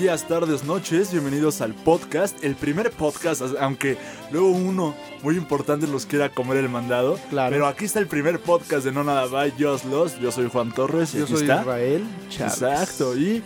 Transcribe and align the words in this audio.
Días, 0.00 0.26
tardes, 0.26 0.64
noches, 0.64 1.12
bienvenidos 1.12 1.60
al 1.60 1.74
podcast, 1.74 2.42
el 2.42 2.54
primer 2.54 2.90
podcast, 2.90 3.42
aunque 3.60 3.98
luego 4.32 4.48
uno 4.48 4.94
muy 5.22 5.36
importante 5.36 5.86
los 5.86 6.06
quiera 6.06 6.30
comer 6.30 6.56
el 6.56 6.70
mandado. 6.70 7.18
Claro. 7.28 7.50
Pero 7.52 7.66
aquí 7.66 7.84
está 7.84 7.98
el 7.98 8.06
primer 8.06 8.40
podcast 8.40 8.86
de 8.86 8.92
No 8.92 9.04
Nada 9.04 9.26
by 9.26 9.52
Just 9.58 9.84
Lost. 9.84 10.18
Yo 10.18 10.32
soy 10.32 10.48
Juan 10.48 10.72
Torres 10.72 11.14
y 11.14 11.18
Yo 11.18 11.24
aquí 11.24 11.32
soy 11.34 11.42
está. 11.42 11.60
Israel 11.60 12.04
Chávez. 12.30 12.62
Exacto, 12.62 13.14
y, 13.14 13.42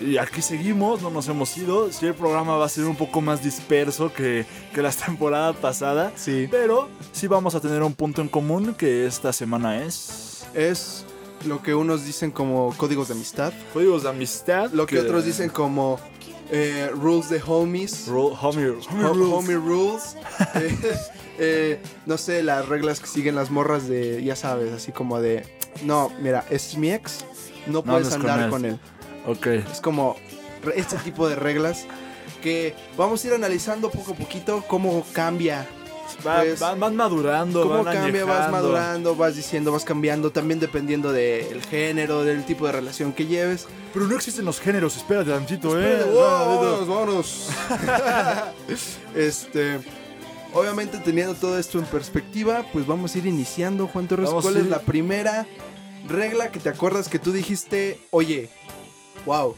y 0.00 0.16
aquí 0.16 0.40
seguimos, 0.40 1.02
no 1.02 1.10
nos 1.10 1.28
hemos 1.28 1.54
ido. 1.58 1.92
Sí, 1.92 2.06
el 2.06 2.14
programa 2.14 2.56
va 2.56 2.64
a 2.64 2.70
ser 2.70 2.86
un 2.86 2.96
poco 2.96 3.20
más 3.20 3.44
disperso 3.44 4.10
que, 4.10 4.46
que 4.74 4.80
la 4.80 4.92
temporada 5.06 5.52
pasada. 5.52 6.12
Sí. 6.16 6.48
Pero 6.50 6.88
sí 7.12 7.26
vamos 7.26 7.54
a 7.54 7.60
tener 7.60 7.82
un 7.82 7.92
punto 7.92 8.22
en 8.22 8.28
común 8.28 8.72
que 8.72 9.04
esta 9.04 9.34
semana 9.34 9.84
es... 9.84 10.46
Es 10.54 11.04
lo 11.46 11.62
que 11.62 11.74
unos 11.74 12.04
dicen 12.04 12.30
como 12.30 12.74
códigos 12.76 13.08
de 13.08 13.14
amistad, 13.14 13.52
Códigos 13.72 14.02
de 14.04 14.10
amistad. 14.10 14.70
lo 14.72 14.86
que 14.86 14.98
otros 14.98 15.24
dicen 15.24 15.48
como 15.50 15.98
eh, 16.50 16.90
rules 16.94 17.28
de 17.30 17.40
homies, 17.46 18.08
Ru- 18.08 18.36
homie, 18.40 18.68
homie 18.70 19.04
ho- 19.04 19.12
rules. 19.14 19.32
homie 19.32 19.56
rules. 19.56 20.16
Eh, 20.56 20.98
eh, 21.42 21.82
no 22.04 22.18
sé, 22.18 22.42
las 22.42 22.68
reglas 22.68 23.00
que 23.00 23.06
siguen 23.06 23.34
las 23.34 23.50
morras 23.50 23.88
de, 23.88 24.22
ya 24.22 24.36
sabes, 24.36 24.72
así 24.72 24.92
como 24.92 25.20
de, 25.20 25.46
no, 25.84 26.12
mira, 26.20 26.44
es 26.50 26.76
mi 26.76 26.90
ex, 26.92 27.24
no 27.66 27.82
puedes 27.82 28.08
con 28.10 28.20
andar 28.22 28.40
él. 28.40 28.50
con 28.50 28.64
él. 28.66 28.78
Ok. 29.26 29.46
Es 29.46 29.80
como 29.80 30.16
este 30.74 30.96
tipo 30.96 31.28
de 31.28 31.36
reglas 31.36 31.86
que 32.42 32.74
vamos 32.98 33.24
a 33.24 33.28
ir 33.28 33.32
analizando 33.34 33.90
poco 33.90 34.12
a 34.12 34.14
poquito 34.16 34.62
cómo 34.66 35.04
cambia 35.14 35.66
Va- 36.26 36.40
Pues, 36.40 36.58
van, 36.60 36.78
van 36.80 36.96
madurando, 36.96 37.62
¿Cómo 37.62 37.84
van 37.84 37.94
cambia? 37.96 38.24
Vas 38.24 38.50
madurando, 38.50 39.14
vas 39.16 39.36
diciendo, 39.36 39.72
vas 39.72 39.84
cambiando, 39.84 40.30
también 40.30 40.60
dependiendo 40.60 41.12
del 41.12 41.62
género, 41.62 42.24
del 42.24 42.44
tipo 42.44 42.66
de 42.66 42.72
relación 42.72 43.12
que 43.12 43.26
lleves. 43.26 43.66
Pero 43.92 44.06
no 44.06 44.16
existen 44.16 44.44
los 44.44 44.60
géneros, 44.60 44.96
espérate 44.96 45.30
tantito, 45.30 45.78
eh. 45.80 45.92
Espérate, 45.98 46.10
No, 46.10 46.16
wow, 46.16 46.22
no, 46.22 46.38
no. 46.38 46.86
vámonos, 46.86 46.88
vámonos. 46.88 47.48
este, 49.14 49.80
obviamente 50.54 50.98
teniendo 50.98 51.34
todo 51.34 51.58
esto 51.58 51.78
en 51.78 51.84
perspectiva, 51.86 52.64
pues 52.72 52.86
vamos 52.86 53.14
a 53.14 53.18
ir 53.18 53.26
iniciando, 53.26 53.86
Juan 53.88 54.08
Torres. 54.08 54.26
Vamos 54.28 54.44
¿Cuál 54.44 54.56
es 54.58 54.66
la 54.66 54.80
primera 54.80 55.46
regla 56.08 56.50
que 56.50 56.58
te 56.60 56.68
acuerdas 56.68 57.08
que 57.08 57.18
tú 57.18 57.32
dijiste, 57.32 58.00
oye, 58.10 58.48
wow, 59.26 59.56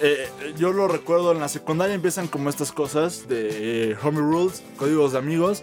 Eh, 0.00 0.26
eh, 0.40 0.54
yo 0.56 0.72
lo 0.72 0.88
recuerdo 0.88 1.32
en 1.32 1.38
la 1.38 1.48
secundaria 1.48 1.94
empiezan 1.94 2.26
como 2.26 2.48
estas 2.48 2.72
cosas 2.72 3.28
de 3.28 3.90
eh, 3.92 3.96
homie 4.02 4.20
rules, 4.22 4.62
códigos 4.78 5.12
de 5.12 5.18
amigos. 5.18 5.62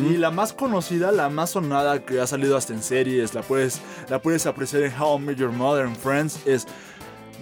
Y 0.00 0.16
la 0.16 0.30
más 0.30 0.52
conocida, 0.52 1.10
la 1.10 1.28
más 1.28 1.50
sonada 1.50 2.04
que 2.04 2.20
ha 2.20 2.26
salido 2.26 2.56
hasta 2.56 2.72
en 2.72 2.82
series, 2.82 3.34
la 3.34 3.42
puedes, 3.42 3.80
la 4.08 4.22
puedes 4.22 4.46
apreciar 4.46 4.82
en 4.82 4.92
How 5.00 5.18
I 5.18 5.20
Met 5.20 5.36
Your 5.36 5.50
Mother 5.50 5.86
and 5.86 5.96
Friends, 5.96 6.46
es 6.46 6.66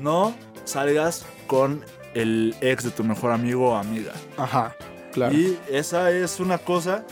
no 0.00 0.34
salgas 0.64 1.27
con 1.47 1.84
el 2.14 2.55
ex 2.60 2.84
de 2.84 2.91
tu 2.91 3.05
mejor 3.05 3.33
amigo 3.33 3.70
o 3.70 3.77
amiga. 3.77 4.12
ajá, 4.36 4.75
claro. 5.12 5.34
Y 5.34 5.58
esa 5.70 6.10
es 6.10 6.41
una 6.41 6.58
cosa 6.58 7.05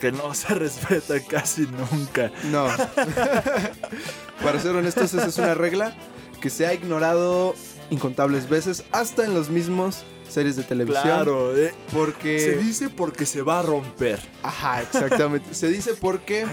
que 0.00 0.10
no 0.10 0.34
se 0.34 0.54
respeta 0.54 1.14
casi 1.20 1.66
nunca. 1.66 2.30
No. 2.50 2.66
Para 4.42 4.58
ser 4.58 4.74
honestos, 4.74 5.12
esa 5.14 5.26
es 5.26 5.38
una 5.38 5.54
regla 5.54 5.94
que 6.40 6.48
se 6.48 6.66
ha 6.66 6.72
ignorado 6.72 7.54
incontables 7.90 8.48
veces, 8.48 8.84
hasta 8.92 9.24
en 9.24 9.34
los 9.34 9.50
mismos 9.50 10.04
series 10.30 10.56
de 10.56 10.62
televisión. 10.62 11.02
Claro, 11.02 11.56
eh, 11.56 11.74
Porque. 11.92 12.38
se 12.38 12.56
dice 12.56 12.88
porque 12.88 13.26
se 13.26 13.42
va 13.42 13.60
a 13.60 13.62
romper. 13.62 14.20
Ajá, 14.42 14.82
exactamente. 14.82 15.54
se 15.54 15.68
dice 15.68 15.94
porque. 15.94 16.46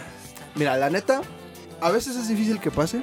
Mira, 0.55 0.75
la 0.77 0.89
neta, 0.89 1.21
a 1.81 1.91
veces 1.91 2.15
es 2.15 2.27
difícil 2.27 2.59
que 2.59 2.71
pase. 2.71 3.01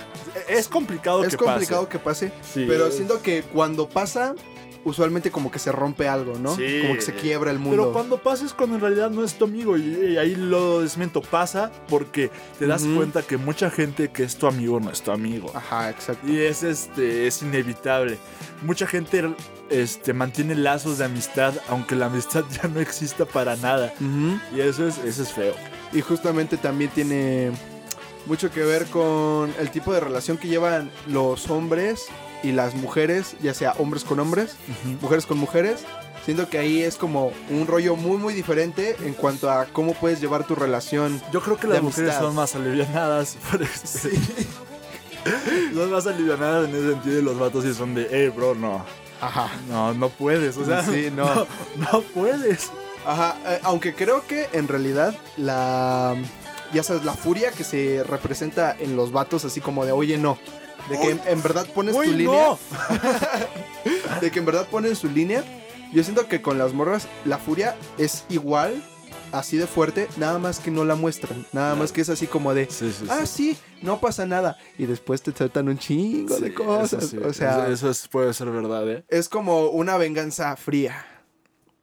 Es 0.48 0.68
complicado 0.68 1.24
es 1.24 1.30
que 1.30 1.36
complicado 1.36 1.82
pase. 1.82 1.92
que 1.92 1.98
pase. 1.98 2.32
Sí. 2.52 2.64
Pero 2.66 2.90
siento 2.90 3.22
que 3.22 3.42
cuando 3.42 3.88
pasa, 3.88 4.34
usualmente 4.84 5.30
como 5.30 5.50
que 5.50 5.58
se 5.58 5.72
rompe 5.72 6.08
algo, 6.08 6.38
¿no? 6.38 6.54
Sí. 6.54 6.80
Como 6.82 6.94
que 6.94 7.00
se 7.00 7.14
quiebra 7.14 7.50
el 7.50 7.58
mundo. 7.58 7.82
Pero 7.82 7.92
cuando 7.92 8.18
pasa 8.18 8.44
es 8.44 8.52
cuando 8.52 8.76
en 8.76 8.82
realidad 8.82 9.10
no 9.10 9.24
es 9.24 9.34
tu 9.34 9.44
amigo 9.44 9.76
y, 9.76 10.12
y 10.12 10.16
ahí 10.16 10.34
lo 10.34 10.80
desmiento. 10.80 11.22
Pasa 11.22 11.72
porque 11.88 12.30
te 12.58 12.66
das 12.66 12.84
cuenta 12.84 13.22
que 13.22 13.36
mucha 13.36 13.70
gente 13.70 14.08
que 14.08 14.22
es 14.24 14.36
tu 14.36 14.46
amigo 14.46 14.78
no 14.80 14.90
es 14.90 15.02
tu 15.02 15.10
amigo. 15.10 15.50
Ajá, 15.54 15.90
exacto. 15.90 16.26
Y 16.30 16.38
es 16.38 16.62
este 16.62 17.26
es 17.26 17.42
inevitable. 17.42 18.18
Mucha 18.62 18.86
gente 18.86 19.34
este 19.70 20.12
mantiene 20.12 20.54
lazos 20.54 20.98
de 20.98 21.06
amistad 21.06 21.54
aunque 21.68 21.94
la 21.96 22.06
amistad 22.06 22.44
ya 22.62 22.68
no 22.68 22.80
exista 22.80 23.24
para 23.24 23.56
nada. 23.56 23.92
Y 24.54 24.60
eso 24.60 24.86
es 24.86 24.98
eso 24.98 25.22
es 25.22 25.32
feo. 25.32 25.54
Y 25.92 26.00
justamente 26.00 26.56
también 26.56 26.90
tiene 26.90 27.52
mucho 28.26 28.50
que 28.50 28.62
ver 28.62 28.86
con 28.86 29.52
el 29.58 29.70
tipo 29.70 29.92
de 29.92 30.00
relación 30.00 30.38
que 30.38 30.48
llevan 30.48 30.90
los 31.06 31.50
hombres 31.50 32.06
y 32.44 32.52
las 32.52 32.74
mujeres, 32.74 33.34
ya 33.42 33.54
sea 33.54 33.72
hombres 33.78 34.04
con 34.04 34.20
hombres, 34.20 34.54
mujeres 35.00 35.26
con 35.26 35.38
mujeres. 35.38 35.80
Siento 36.24 36.48
que 36.48 36.58
ahí 36.58 36.82
es 36.82 36.96
como 36.96 37.32
un 37.50 37.66
rollo 37.66 37.96
muy 37.96 38.16
muy 38.16 38.32
diferente 38.34 38.96
en 39.04 39.12
cuanto 39.14 39.50
a 39.50 39.66
cómo 39.66 39.92
puedes 39.94 40.20
llevar 40.20 40.46
tu 40.46 40.54
relación. 40.54 41.20
Yo 41.32 41.40
creo 41.42 41.56
que 41.58 41.66
las 41.66 41.82
mujeres 41.82 42.14
son 42.14 42.34
más 42.34 42.54
alivianadas. 42.54 43.36
Por 43.50 43.62
este- 43.62 44.10
son 45.74 45.90
más 45.90 46.06
alivianadas 46.06 46.68
en 46.68 46.74
ese 46.76 46.90
sentido 46.92 47.18
y 47.18 47.22
los 47.22 47.38
vatos 47.38 47.64
sí 47.64 47.74
son 47.74 47.94
de, 47.94 48.08
hey 48.10 48.28
bro, 48.34 48.54
no. 48.54 48.84
Ajá. 49.20 49.48
No, 49.68 49.94
no 49.94 50.08
puedes. 50.08 50.56
O 50.56 50.64
sea, 50.64 50.82
Sí, 50.84 51.08
no. 51.14 51.26
no, 51.34 51.46
no 51.92 52.00
puedes. 52.14 52.70
Ajá, 53.06 53.36
eh, 53.46 53.60
aunque 53.62 53.94
creo 53.94 54.26
que 54.26 54.48
en 54.52 54.66
realidad 54.68 55.14
la 55.36 56.14
ya 56.72 56.82
sabes, 56.82 57.04
la 57.04 57.12
furia 57.14 57.52
que 57.52 57.62
se 57.64 58.02
representa 58.02 58.74
en 58.78 58.96
los 58.96 59.12
vatos 59.12 59.44
así 59.44 59.60
como 59.60 59.84
de, 59.84 59.92
"Oye, 59.92 60.16
no." 60.18 60.38
De 60.88 60.98
que 61.00 61.10
en, 61.10 61.20
en 61.26 61.42
verdad 61.42 61.66
pones 61.74 61.94
Uy, 61.94 62.06
tu 62.06 62.12
no. 62.12 62.18
línea. 62.18 62.58
de 64.20 64.30
que 64.30 64.38
en 64.38 64.44
verdad 64.46 64.66
ponen 64.70 64.94
su 64.96 65.08
línea. 65.08 65.42
Yo 65.92 66.02
siento 66.02 66.26
que 66.28 66.42
con 66.42 66.58
las 66.58 66.72
morras 66.72 67.06
la 67.24 67.38
furia 67.38 67.76
es 67.98 68.24
igual, 68.28 68.82
así 69.32 69.56
de 69.56 69.66
fuerte, 69.66 70.08
nada 70.16 70.38
más 70.38 70.58
que 70.58 70.70
no 70.70 70.84
la 70.84 70.94
muestran. 70.96 71.46
Nada 71.52 71.74
más 71.76 71.92
que 71.92 72.00
es 72.00 72.08
así 72.08 72.26
como 72.26 72.52
de, 72.54 72.66
Sí, 72.70 72.92
sí, 72.92 73.06
ah, 73.08 73.24
sí, 73.26 73.56
no 73.80 74.00
pasa 74.00 74.26
nada. 74.26 74.56
Y 74.76 74.86
después 74.86 75.22
te 75.22 75.30
tratan 75.32 75.68
un 75.68 75.78
chingo 75.78 76.38
de 76.40 76.52
cosas. 76.52 77.04
Eso, 77.04 77.18
o 77.26 77.32
sea, 77.32 77.64
eso, 77.64 77.72
eso 77.72 77.90
es- 77.90 78.08
puede 78.08 78.34
ser 78.34 78.50
verdad, 78.50 78.90
¿eh? 78.90 79.04
es 79.08 79.28
como 79.28 79.68
una 79.68 79.96
venganza 79.96 80.56
fría. 80.56 81.06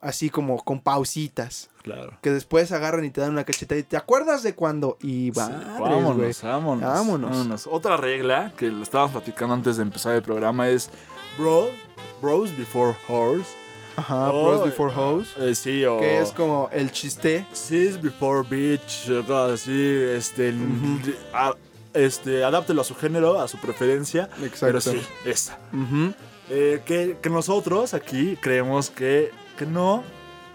Así 0.01 0.29
como 0.31 0.63
con 0.63 0.79
pausitas. 0.81 1.69
Claro. 1.83 2.17
Que 2.21 2.31
después 2.31 2.71
agarran 2.71 3.05
y 3.05 3.11
te 3.11 3.21
dan 3.21 3.31
una 3.31 3.43
cachetada 3.43 3.79
y 3.79 3.83
te 3.83 3.97
acuerdas 3.97 4.41
de 4.43 4.55
cuando. 4.55 4.97
Y 5.01 5.31
Sí, 5.33 5.39
madres, 5.39 5.67
güey. 6.17 6.33
vámonos, 6.43 6.81
vámonos, 6.83 7.29
Vámonos. 7.31 7.67
Otra 7.67 7.97
regla 7.97 8.51
que 8.57 8.67
lo 8.69 8.81
estábamos 8.81 9.11
platicando 9.11 9.53
antes 9.53 9.77
de 9.77 9.83
empezar 9.83 10.15
el 10.15 10.23
programa 10.23 10.69
es 10.69 10.89
bro, 11.37 11.69
bros 12.21 12.55
before 12.57 12.95
whores. 13.07 13.45
Ajá, 13.95 14.31
Oh, 14.31 14.45
Bros 14.47 14.63
Before 14.63 14.93
Hoes. 14.95 15.35
Eh, 15.37 15.53
sí, 15.53 15.83
o 15.85 15.99
Que 15.99 16.21
es 16.21 16.31
como 16.31 16.69
el 16.71 16.91
chiste. 16.93 17.45
sis 17.51 18.01
before 18.01 18.47
bitch, 18.49 19.09
así, 19.29 19.71
este, 20.15 20.47
el- 20.49 20.61
Ujú. 20.61 21.11
a- 21.33 21.55
este, 21.93 22.43
adáptelo 22.45 22.81
a 22.81 22.83
su 22.85 22.95
género, 22.95 23.39
a 23.41 23.49
su 23.49 23.57
preferencia. 23.57 24.29
Exacto. 24.41 24.65
Pero 24.65 24.81
sí, 24.81 25.01
esa. 25.25 25.59
Eh, 26.49 26.81
que, 26.85 27.17
que 27.21 27.29
nosotros 27.29 27.93
aquí 27.93 28.37
creemos 28.41 28.89
que, 28.89 29.31
que 29.61 29.67
no, 29.67 30.03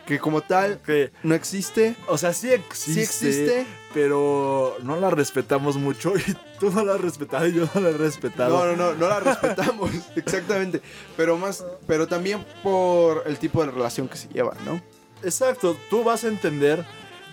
Que 0.05 0.19
como 0.19 0.41
tal, 0.41 0.81
que, 0.83 1.13
no 1.23 1.35
existe. 1.35 1.97
o 2.09 2.19
sea, 2.19 2.33
sí 2.33 2.51
existe. 2.51 2.93
Sí 2.93 3.01
existe. 3.01 3.67
pero 3.95 4.77
no 4.83 4.97
la 4.97 5.11
respetamos 5.11 5.77
mucho 5.77 6.13
y 6.17 6.37
tú 6.59 6.71
no 6.71 6.85
la 6.85 6.95
has 6.95 7.01
respetado 7.01 7.47
y 7.47 7.53
yo 7.53 7.69
no 7.73 7.81
la 7.81 7.91
he 7.91 7.93
respetado. 7.93 8.57
No, 8.57 8.77
no, 8.77 8.77
no, 8.77 8.95
no 8.95 9.09
la 9.09 9.21
respetamos. 9.21 9.91
exactamente. 10.17 10.81
Pero 11.17 11.37
más, 11.39 11.65
pero 11.87 12.09
también 12.09 12.45
por 12.65 13.23
el 13.27 13.39
tipo 13.39 13.65
de 13.65 13.71
relación 13.71 14.09
que 14.09 14.17
se 14.17 14.29
lleva, 14.29 14.57
¿no? 14.65 14.81
Exacto, 15.23 15.77
tú 15.89 16.03
vas 16.03 16.25
a 16.25 16.29
entender 16.29 16.85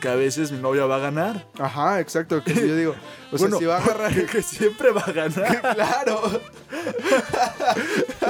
que 0.04 0.10
a 0.10 0.16
veces 0.16 0.52
mi 0.52 0.60
novia 0.60 0.86
va 0.86 0.98
a 0.98 1.00
ganar. 1.00 1.48
Ajá, 1.58 2.02
exacto. 2.02 2.44
Que 2.44 2.54
yo 2.54 2.76
digo. 2.76 2.96
O 3.34 3.38
bueno, 3.38 3.58
sea, 3.58 3.60
si 3.62 3.66
va 3.66 3.78
a 3.78 3.84
agarrar. 3.84 4.14
que, 4.14 4.26
que 4.28 4.44
siempre 4.44 4.92
va 4.92 5.02
a 5.02 5.12
ganar. 5.12 5.62
claro. 5.76 6.42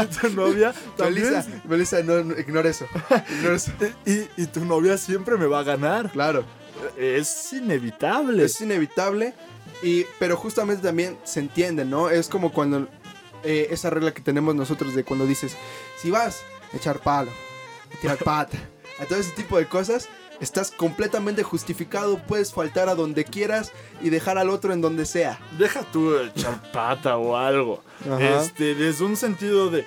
Y 0.01 0.05
tu 0.05 0.29
novia 0.29 0.73
también. 0.95 1.25
Melissa, 1.25 1.61
Melissa, 1.65 2.03
no, 2.03 2.23
no, 2.23 2.39
ignora 2.39 2.69
eso. 2.69 2.87
Ignora 3.37 3.55
eso. 3.55 3.73
Y, 4.05 4.29
y 4.41 4.45
tu 4.45 4.63
novia 4.63 4.97
siempre 4.97 5.35
me 5.35 5.45
va 5.45 5.59
a 5.59 5.63
ganar. 5.63 6.09
Claro. 6.11 6.45
Es 6.97 7.51
inevitable. 7.51 8.45
Es 8.45 8.61
inevitable. 8.61 9.33
Y, 9.81 10.05
pero 10.19 10.37
justamente 10.37 10.83
también 10.83 11.17
se 11.25 11.41
entiende, 11.41 11.83
¿no? 11.83 12.09
Es 12.09 12.29
como 12.29 12.53
cuando 12.53 12.87
eh, 13.43 13.67
esa 13.71 13.89
regla 13.89 14.13
que 14.13 14.21
tenemos 14.21 14.55
nosotros 14.55 14.95
de 14.95 15.03
cuando 15.03 15.25
dices, 15.25 15.57
si 15.99 16.11
vas 16.11 16.43
a 16.71 16.77
echar 16.77 16.99
palo, 16.99 17.31
tirar 17.99 18.19
pata, 18.19 18.57
a 18.99 19.05
todo 19.05 19.19
ese 19.19 19.31
tipo 19.31 19.57
de 19.57 19.67
cosas, 19.67 20.07
estás 20.43 20.71
completamente 20.71 21.43
justificado, 21.43 22.19
puedes 22.19 22.53
faltar 22.53 22.89
a 22.89 22.95
donde 22.95 23.25
quieras 23.25 23.71
y 24.01 24.09
dejar 24.09 24.37
al 24.37 24.49
otro 24.49 24.73
en 24.73 24.81
donde 24.81 25.05
sea. 25.05 25.39
Deja 25.57 25.81
tú 25.91 26.15
echar 26.17 26.71
pata 26.71 27.17
o 27.17 27.35
algo. 27.35 27.83
Ajá. 28.05 28.41
Este, 28.41 28.75
desde 28.75 29.03
un 29.05 29.15
sentido 29.15 29.69
de 29.69 29.85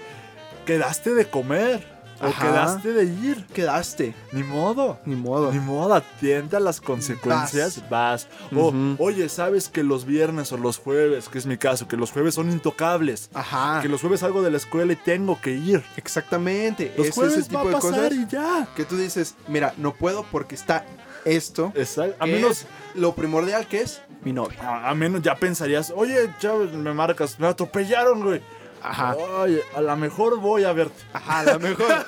quedaste 0.65 1.15
de 1.15 1.29
comer. 1.29 1.96
O 2.21 2.27
Ajá. 2.27 2.43
quedaste 2.47 2.93
de 2.93 3.05
ir. 3.05 3.45
Quedaste. 3.53 4.15
Ni 4.33 4.43
modo. 4.43 4.99
Ni 5.05 5.17
modo. 5.17 5.53
Ni 5.53 5.59
modo, 5.59 5.95
atiende 5.95 6.57
a 6.57 6.61
las 6.61 6.81
consecuencias, 6.81 7.83
vas. 7.91 8.27
O, 8.55 8.73
oye, 8.99 9.29
¿sabes 9.29 9.69
que 9.69 9.83
los 9.83 10.05
viernes 10.07 10.51
o 10.53 10.57
los 10.57 10.79
jueves, 10.79 11.29
que 11.29 11.39
es 11.39 11.47
mi 11.47 11.57
caso, 11.59 11.89
que 11.89 11.97
los 11.97 12.13
jueves 12.13 12.35
son 12.35 12.51
intocables? 12.51 13.29
Ajá. 13.35 13.81
Que 13.83 13.89
los 13.89 14.01
jueves 14.01 14.21
salgo 14.21 14.43
de 14.43 14.51
la 14.51 14.57
escuela 14.57 14.93
y 14.93 14.97
tengo 14.97 15.41
que 15.41 15.53
ir. 15.53 15.85
Exactamente. 15.97 16.93
Los 16.97 17.09
es 17.09 17.15
jueves 17.15 17.35
ese 17.37 17.49
tipo 17.49 17.59
va 17.65 17.65
de 17.65 17.71
a 17.71 17.81
pasar 17.81 17.91
cosas 18.09 18.13
y 18.15 18.27
ya. 18.27 18.69
que 18.75 18.85
tú 18.85 18.97
dices, 18.97 19.35
mira, 19.49 19.75
no 19.77 19.93
puedo 19.95 20.25
porque 20.33 20.55
está 20.55 20.85
esto. 21.25 21.73
Exacto. 21.75 22.17
A 22.19 22.27
menos, 22.27 22.67
lo 22.95 23.15
primordial 23.15 23.67
que 23.67 23.83
es 23.83 24.01
mi 24.23 24.33
novia. 24.33 24.59
a, 24.63 24.91
a 24.91 24.95
menos 24.95 25.23
ya 25.23 25.35
pensarías, 25.37 25.93
oye, 25.95 26.31
Chávez, 26.41 26.73
me 26.73 26.93
marcas, 26.95 27.39
me 27.39 27.47
atropellaron, 27.47 28.23
güey. 28.23 28.41
Ajá. 28.91 29.15
Oye, 29.17 29.63
a 29.75 29.81
lo 29.81 29.97
mejor 29.97 30.39
voy 30.41 30.65
a 30.65 30.73
verte. 30.73 31.03
Ajá, 31.13 31.41
a 31.41 31.45
lo 31.45 31.61
mejor. 31.61 31.87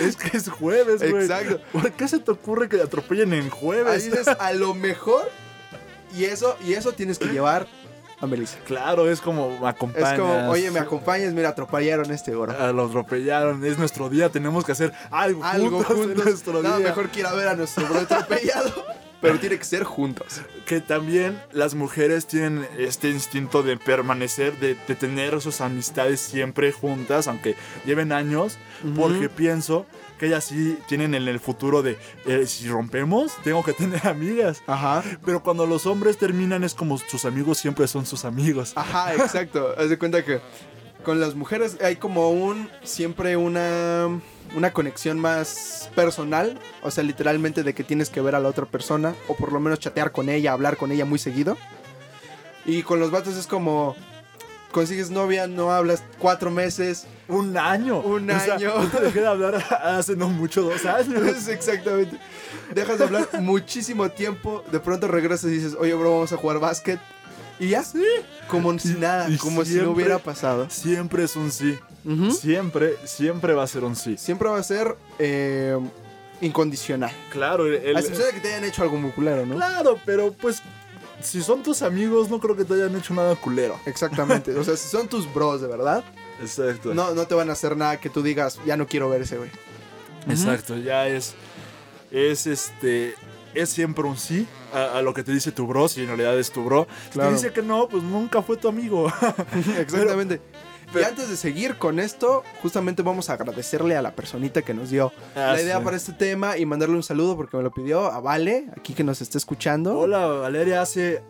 Es 0.00 0.16
que 0.16 0.36
es 0.36 0.48
jueves, 0.48 0.98
güey. 1.10 1.24
Exacto. 1.24 1.60
¿Por 1.72 1.92
qué 1.92 2.08
se 2.08 2.18
te 2.18 2.30
ocurre 2.30 2.68
que 2.68 2.76
te 2.76 2.82
atropellen 2.82 3.32
en 3.32 3.48
jueves? 3.50 4.04
Ahí 4.04 4.10
dices, 4.10 4.28
a 4.38 4.52
lo 4.52 4.74
mejor. 4.74 5.30
Y 6.16 6.24
eso, 6.24 6.56
y 6.64 6.74
eso 6.74 6.92
tienes 6.92 7.18
que 7.18 7.26
llevar 7.26 7.66
a 8.20 8.26
Melissa. 8.26 8.58
Claro, 8.66 9.10
es 9.10 9.20
como 9.20 9.58
me 9.58 9.68
acompañas. 9.68 10.12
Es 10.12 10.18
como, 10.20 10.48
oye, 10.50 10.70
me 10.70 10.78
acompañas, 10.80 11.32
mira, 11.32 11.48
atropellaron 11.50 12.10
este 12.10 12.34
oro. 12.34 12.54
Ah, 12.58 12.70
Lo 12.72 12.86
atropellaron, 12.86 13.64
es 13.64 13.78
nuestro 13.78 14.08
día, 14.08 14.28
tenemos 14.28 14.64
que 14.64 14.72
hacer 14.72 14.92
algo, 15.10 15.42
Algo 15.44 15.82
juntos, 15.82 15.96
juntos. 15.96 16.24
nuestro 16.24 16.62
No, 16.62 16.76
día. 16.78 16.88
mejor 16.88 17.08
que 17.10 17.20
ir 17.20 17.26
a 17.26 17.32
ver 17.32 17.48
a 17.48 17.54
nuestro 17.56 17.86
bro 17.88 18.00
atropellado. 18.00 18.72
Pero 19.24 19.40
tiene 19.40 19.58
que 19.58 19.64
ser 19.64 19.84
juntos. 19.84 20.42
Que 20.66 20.80
también 20.80 21.40
las 21.52 21.74
mujeres 21.74 22.26
tienen 22.26 22.66
este 22.78 23.08
instinto 23.08 23.62
de 23.62 23.76
permanecer, 23.76 24.58
de, 24.58 24.76
de 24.86 24.94
tener 24.94 25.40
sus 25.40 25.60
amistades 25.60 26.20
siempre 26.20 26.72
juntas, 26.72 27.26
aunque 27.26 27.56
lleven 27.86 28.12
años, 28.12 28.58
porque 28.96 29.28
pienso 29.28 29.86
que 30.18 30.26
ellas 30.26 30.44
sí 30.44 30.78
tienen 30.88 31.14
en 31.14 31.26
el 31.26 31.40
futuro 31.40 31.82
de, 31.82 31.98
eh, 32.26 32.46
si 32.46 32.68
rompemos, 32.68 33.32
tengo 33.42 33.64
que 33.64 33.72
tener 33.72 34.06
amigas. 34.06 34.62
Ajá. 34.66 35.02
Pero 35.24 35.42
cuando 35.42 35.66
los 35.66 35.86
hombres 35.86 36.18
terminan 36.18 36.62
es 36.62 36.74
como 36.74 36.98
sus 36.98 37.24
amigos 37.24 37.58
siempre 37.58 37.88
son 37.88 38.06
sus 38.06 38.24
amigos. 38.24 38.72
Ajá, 38.76 39.14
exacto. 39.14 39.74
Haz 39.78 39.88
de 39.88 39.98
cuenta 39.98 40.24
que 40.24 40.40
con 41.02 41.20
las 41.20 41.34
mujeres 41.34 41.78
hay 41.82 41.96
como 41.96 42.30
un 42.30 42.68
siempre 42.82 43.36
una 43.36 44.20
una 44.54 44.72
conexión 44.72 45.18
más 45.18 45.90
personal, 45.94 46.58
o 46.82 46.90
sea, 46.90 47.02
literalmente 47.04 47.62
de 47.62 47.74
que 47.74 47.84
tienes 47.84 48.10
que 48.10 48.20
ver 48.20 48.34
a 48.34 48.40
la 48.40 48.48
otra 48.48 48.66
persona 48.66 49.14
o 49.28 49.34
por 49.36 49.52
lo 49.52 49.60
menos 49.60 49.78
chatear 49.80 50.12
con 50.12 50.28
ella, 50.28 50.52
hablar 50.52 50.76
con 50.76 50.92
ella 50.92 51.04
muy 51.04 51.18
seguido. 51.18 51.56
Y 52.64 52.82
con 52.82 52.98
los 53.00 53.10
vatos 53.10 53.36
es 53.36 53.46
como 53.46 53.94
consigues 54.72 55.10
novia, 55.10 55.46
no 55.46 55.70
hablas 55.70 56.02
cuatro 56.18 56.50
meses. 56.50 57.06
Un 57.28 57.56
año. 57.56 58.00
Un 58.00 58.28
O 58.30 58.40
sea, 58.40 58.54
año. 58.54 58.72
te 58.90 59.00
dejé 59.00 59.20
de 59.20 59.26
hablar 59.26 59.54
hace 59.82 60.16
no 60.16 60.28
mucho, 60.28 60.62
dos 60.62 60.84
años. 60.84 61.48
Exactamente. 61.48 62.18
Dejas 62.74 62.98
de 62.98 63.04
hablar 63.04 63.28
muchísimo 63.40 64.08
tiempo, 64.10 64.64
de 64.72 64.80
pronto 64.80 65.06
regresas 65.08 65.50
y 65.50 65.54
dices, 65.54 65.76
oye, 65.78 65.94
bro, 65.94 66.10
vamos 66.12 66.32
a 66.32 66.36
jugar 66.36 66.58
básquet. 66.58 66.98
Y 67.60 67.68
ya, 67.68 67.82
Sí. 67.84 68.02
como 68.48 68.76
si 68.78 68.94
nada, 68.94 69.30
y 69.30 69.36
como 69.36 69.64
si 69.64 69.74
no 69.74 69.90
hubiera 69.92 70.18
pasado. 70.18 70.68
Siempre 70.70 71.24
es 71.24 71.36
un 71.36 71.50
sí. 71.52 71.78
Siempre, 72.40 72.96
siempre 73.04 73.54
va 73.54 73.62
a 73.62 73.66
ser 73.66 73.84
un 73.84 73.96
sí. 73.96 74.16
Siempre 74.18 74.48
va 74.48 74.58
a 74.58 74.62
ser 74.62 74.96
eh, 75.18 75.78
incondicional. 76.40 77.12
Claro, 77.30 77.66
el- 77.66 77.96
A 77.96 78.00
excepción 78.00 78.26
de 78.28 78.34
que 78.34 78.40
te 78.40 78.48
hayan 78.48 78.64
hecho 78.64 78.82
algo 78.82 78.96
muy 78.98 79.10
culero, 79.12 79.46
¿no? 79.46 79.54
claro, 79.54 79.98
pero 80.04 80.32
pues 80.32 80.60
si 81.22 81.42
son 81.42 81.62
tus 81.62 81.80
amigos, 81.82 82.28
no 82.28 82.40
creo 82.40 82.56
que 82.56 82.64
te 82.64 82.74
hayan 82.74 82.94
hecho 82.96 83.14
nada 83.14 83.34
culero. 83.36 83.78
Exactamente. 83.86 84.54
O 84.58 84.64
sea, 84.64 84.76
si 84.76 84.88
son 84.88 85.08
tus 85.08 85.32
bros 85.32 85.60
de 85.62 85.68
verdad, 85.68 86.04
Exacto. 86.40 86.92
no, 86.92 87.14
no 87.14 87.26
te 87.26 87.34
van 87.34 87.48
a 87.48 87.52
hacer 87.54 87.76
nada 87.76 87.98
que 87.98 88.10
tú 88.10 88.22
digas, 88.22 88.58
ya 88.66 88.76
no 88.76 88.86
quiero 88.86 89.08
ver 89.08 89.22
ese 89.22 89.38
güey. 89.38 89.50
Exacto, 90.28 90.76
ya 90.76 91.06
es. 91.08 91.34
Es 92.10 92.46
este. 92.46 93.14
Es 93.54 93.70
siempre 93.70 94.04
un 94.04 94.16
sí 94.18 94.46
a, 94.72 94.98
a 94.98 95.02
lo 95.02 95.14
que 95.14 95.22
te 95.22 95.32
dice 95.32 95.52
tu 95.52 95.66
bro, 95.66 95.88
si 95.88 96.00
en 96.02 96.08
realidad 96.08 96.38
es 96.38 96.50
tu 96.50 96.64
bro. 96.64 96.86
Si 97.06 97.10
Claro. 97.12 97.30
te 97.30 97.36
dice 97.36 97.52
que 97.52 97.62
no, 97.62 97.88
pues 97.88 98.02
nunca 98.02 98.42
fue 98.42 98.56
tu 98.56 98.68
amigo. 98.68 99.06
Exactamente. 99.78 100.40
pero- 100.92 101.04
y 101.04 101.08
antes 101.08 101.28
de 101.28 101.36
seguir 101.36 101.76
con 101.76 101.98
esto, 101.98 102.42
justamente 102.62 103.02
vamos 103.02 103.30
a 103.30 103.34
agradecerle 103.34 103.96
a 103.96 104.02
la 104.02 104.14
personita 104.14 104.62
que 104.62 104.74
nos 104.74 104.90
dio 104.90 105.12
Ah, 105.34 105.52
la 105.54 105.62
idea 105.62 105.78
sí. 105.78 105.84
para 105.84 105.96
este 105.96 106.12
tema 106.12 106.58
y 106.58 106.66
mandarle 106.66 106.96
un 106.96 107.02
saludo 107.02 107.36
porque 107.36 107.56
me 107.56 107.62
lo 107.62 107.72
pidió 107.72 108.06
a 108.12 108.20
Vale, 108.20 108.66
aquí 108.76 108.92
que 108.94 109.04
nos 109.04 109.20
está 109.22 109.38
escuchando. 109.38 109.98
Hola, 109.98 110.26
Valeria, 110.26 110.82
hace. 110.82 111.22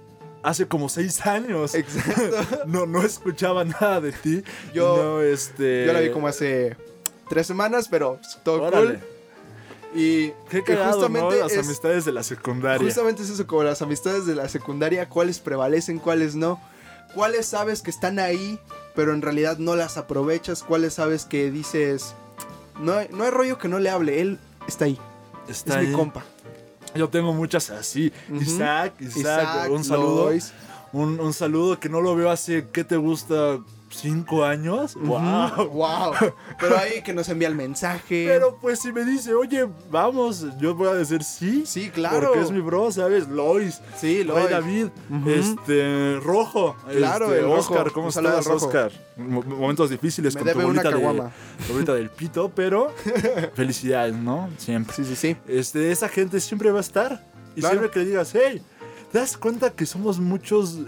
Hace 0.42 0.68
como 0.68 0.90
seis 0.90 1.24
años. 1.26 1.74
Exacto. 1.74 2.36
No, 2.66 2.84
no 2.84 3.02
escuchaba 3.02 3.64
nada 3.64 4.00
de 4.02 4.12
ti. 4.12 4.42
Yo- 4.74 4.96
no, 5.02 5.20
este. 5.22 5.86
Yo 5.86 5.92
la 5.94 6.00
vi 6.00 6.10
como 6.10 6.28
hace 6.28 6.76
tres 7.30 7.46
semanas, 7.46 7.88
pero 7.90 8.18
todo 8.44 8.62
Órale. 8.64 8.86
cool. 8.86 9.00
Y 9.94 10.30
Qué 10.50 10.64
que 10.64 10.74
cagado, 10.74 11.08
¿no? 11.08 11.30
Las 11.30 11.52
es- 11.52 11.64
amistades 11.66 12.04
de 12.04 12.12
la 12.12 12.22
secundaria. 12.22 12.84
Justamente 12.84 13.22
es 13.22 13.30
eso, 13.30 13.46
como 13.46 13.62
las 13.62 13.80
amistades 13.80 14.26
de 14.26 14.34
la 14.34 14.48
secundaria, 14.48 15.08
cuáles 15.08 15.38
prevalecen, 15.38 15.98
cuáles 15.98 16.34
no. 16.34 16.60
Cuáles 17.14 17.46
sabes 17.46 17.80
que 17.80 17.90
están 17.90 18.18
ahí, 18.18 18.58
pero 18.96 19.12
en 19.14 19.22
realidad 19.22 19.58
no 19.58 19.76
las 19.76 19.96
aprovechas. 19.96 20.64
Cuáles 20.64 20.94
sabes 20.94 21.24
que 21.24 21.50
dices, 21.52 22.14
no 22.80 22.94
hay, 22.94 23.08
no 23.12 23.22
hay 23.24 23.30
rollo 23.30 23.56
que 23.58 23.68
no 23.68 23.78
le 23.78 23.88
hable, 23.90 24.20
él 24.20 24.38
está 24.66 24.86
ahí, 24.86 24.98
Está 25.48 25.74
es 25.74 25.76
ahí. 25.76 25.86
mi 25.88 25.92
compa. 25.94 26.24
Yo 26.96 27.08
tengo 27.08 27.32
muchas 27.32 27.70
así. 27.70 28.12
Isaac, 28.32 28.94
Isaac, 29.00 29.16
Isaac, 29.16 29.70
un 29.70 29.84
saludo. 29.84 30.30
Un, 30.92 31.18
un 31.20 31.32
saludo 31.32 31.78
que 31.80 31.88
no 31.88 32.00
lo 32.00 32.14
veo 32.16 32.30
hace, 32.30 32.66
¿qué 32.72 32.82
te 32.84 32.96
gusta? 32.96 33.58
¿Cinco 33.96 34.44
años? 34.44 34.94
¡Wow! 34.96 35.68
Wow. 35.70 36.12
Pero 36.60 36.76
ahí 36.78 37.02
que 37.02 37.12
nos 37.12 37.28
envía 37.28 37.48
el 37.48 37.54
mensaje. 37.54 38.26
Pero 38.28 38.58
pues 38.60 38.80
si 38.80 38.92
me 38.92 39.04
dice, 39.04 39.34
oye, 39.34 39.66
vamos, 39.90 40.46
yo 40.58 40.74
voy 40.74 40.88
a 40.88 40.94
decir 40.94 41.22
sí. 41.22 41.64
sí, 41.66 41.90
claro. 41.90 42.28
Porque 42.28 42.40
es 42.42 42.50
mi 42.50 42.60
bro, 42.60 42.90
¿sabes? 42.92 43.28
Lois, 43.28 43.80
Sí, 43.98 44.24
Lois. 44.24 44.50
David, 44.50 44.88
este, 45.26 46.18
Rojo. 46.22 46.76
Claro, 46.90 47.26
este, 47.26 47.38
el 47.38 47.44
Rojo. 47.44 47.58
Oscar, 47.74 47.92
¿cómo 47.92 48.08
estás. 48.08 48.46
Oscar? 48.46 48.92
Mo- 49.16 49.42
Momentos 49.42 49.90
difíciles 49.90 50.34
Me 50.34 50.42
con 50.42 50.52
tu 50.52 50.60
bolita, 50.60 50.90
de, 50.90 51.30
bolita 51.72 51.94
del 51.94 52.10
pito, 52.10 52.50
pero 52.54 52.92
felicidades, 53.54 54.14
¿no? 54.14 54.48
Siempre. 54.58 54.94
Sí, 54.94 55.04
sí, 55.04 55.16
sí. 55.16 55.36
Este, 55.48 55.90
esa 55.92 56.08
gente 56.08 56.40
siempre 56.40 56.70
va 56.70 56.78
a 56.78 56.82
estar. 56.82 57.24
Y 57.56 57.60
Claro. 57.60 57.74
siempre 57.78 57.90
que 57.92 58.00
le 58.00 58.06
digas, 58.06 58.32
hey, 58.34 58.60
¿te 59.12 59.18
das 59.18 59.36
cuenta 59.36 59.70
que 59.70 59.86
somos 59.86 60.18
muchos 60.18 60.78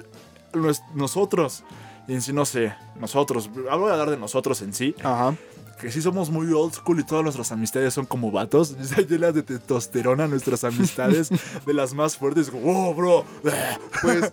nos- 0.52 0.82
nosotros? 0.94 1.62
Y 2.08 2.14
en 2.14 2.22
sí, 2.22 2.32
no 2.32 2.44
sé, 2.44 2.74
nosotros, 3.00 3.50
hablo 3.70 3.86
de 3.86 3.92
hablar 3.92 4.10
de 4.10 4.16
nosotros 4.16 4.62
en 4.62 4.72
sí, 4.72 4.94
Ajá. 5.02 5.34
que 5.80 5.90
sí 5.90 6.00
somos 6.00 6.30
muy 6.30 6.46
old 6.52 6.72
school 6.72 7.00
y 7.00 7.04
todas 7.04 7.22
nuestras 7.24 7.50
amistades 7.52 7.92
son 7.94 8.06
como 8.06 8.30
vatos, 8.30 8.76
llenas 9.08 9.34
de 9.34 9.42
testosterona 9.42 10.26
nuestras 10.28 10.62
amistades, 10.64 11.30
de 11.66 11.74
las 11.74 11.94
más 11.94 12.16
fuertes, 12.16 12.50
como, 12.50 12.90
oh, 12.90 12.94
bro, 12.94 13.24
Pues. 14.02 14.32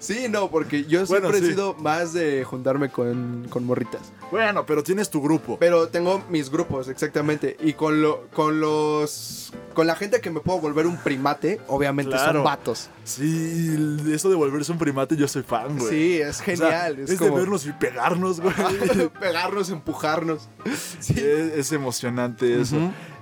sí, 0.00 0.26
no, 0.30 0.50
porque 0.50 0.84
yo 0.84 1.04
Bueno, 1.06 1.28
siempre 1.28 1.40
sí. 1.40 1.46
he 1.46 1.48
sido 1.50 1.74
más 1.74 2.12
de 2.12 2.44
juntarme 2.44 2.88
con, 2.90 3.46
con 3.50 3.64
morritas. 3.64 4.00
bueno, 4.30 4.64
pero 4.64 4.82
tienes 4.82 5.10
tu 5.10 5.20
grupo. 5.20 5.58
Pero 5.58 5.88
tengo 5.88 6.22
mis 6.30 6.50
grupos, 6.50 6.88
exactamente. 6.88 7.56
Y 7.60 7.74
con 7.74 8.00
lo, 8.02 8.28
con 8.28 8.60
los. 8.60 9.52
Con 9.76 9.86
la 9.86 9.94
gente 9.94 10.20
que 10.22 10.30
me 10.30 10.40
puedo 10.40 10.58
volver 10.58 10.86
un 10.86 10.96
primate, 10.96 11.60
obviamente 11.68 12.10
Claro. 12.12 12.38
son 12.40 12.44
vatos. 12.44 12.88
Sí, 13.04 14.00
eso 14.10 14.28
de 14.30 14.34
volverse 14.34 14.72
un 14.72 14.78
primate, 14.78 15.16
yo 15.16 15.28
soy 15.28 15.42
fan, 15.42 15.78
güey. 15.78 15.90
Sí, 15.90 16.20
es 16.20 16.40
O 16.40 16.44
sea, 16.44 16.44
genial. 16.56 16.94
es 16.98 17.10
es, 17.10 17.18
de 17.20 17.26
como 17.26 17.36
vernos 17.38 17.66
y 17.66 17.72
pegarnos, 17.72 18.40
güey. 18.40 18.54
pegarnos, 19.20 19.70
empujarnos. 19.70 20.48
Sí. 20.98 21.12
Es, 21.18 21.52
es 21.58 21.72
emocionante 21.72 22.60
eso. 22.60 22.76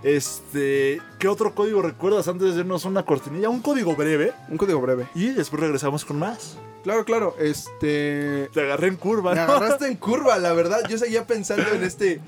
Este, 0.04 1.02
¿qué 1.18 1.26
otro 1.28 1.54
código 1.54 1.82
recuerdas 1.82 2.28
antes 2.28 2.46
de 2.46 2.52
hacernos 2.52 2.84
una 2.84 3.02
cortinilla? 3.04 3.48
Un 3.48 3.60
código 3.60 3.96
breve 3.96 4.32
Un 4.48 4.56
código 4.56 4.80
breve. 4.80 5.06
y 5.14 5.30
después 5.30 5.60
regresamos 5.60 6.04
con 6.04 6.18
más. 6.20 6.56
Claro, 6.84 7.04
claro. 7.04 7.34
Este. 7.40 8.48
Te 8.52 8.60
agarré 8.60 8.88
en 8.88 8.96
curva, 8.96 9.34
Me 9.34 9.44
¿no? 9.44 9.52
agarraste 9.52 9.86
en 9.88 9.96
curva, 9.96 10.38
la 10.38 10.52
verdad. 10.52 10.80
Yo 10.88 10.98
seguía 10.98 11.26
pensando 11.26 11.64
en 11.72 11.82
este. 11.82 12.20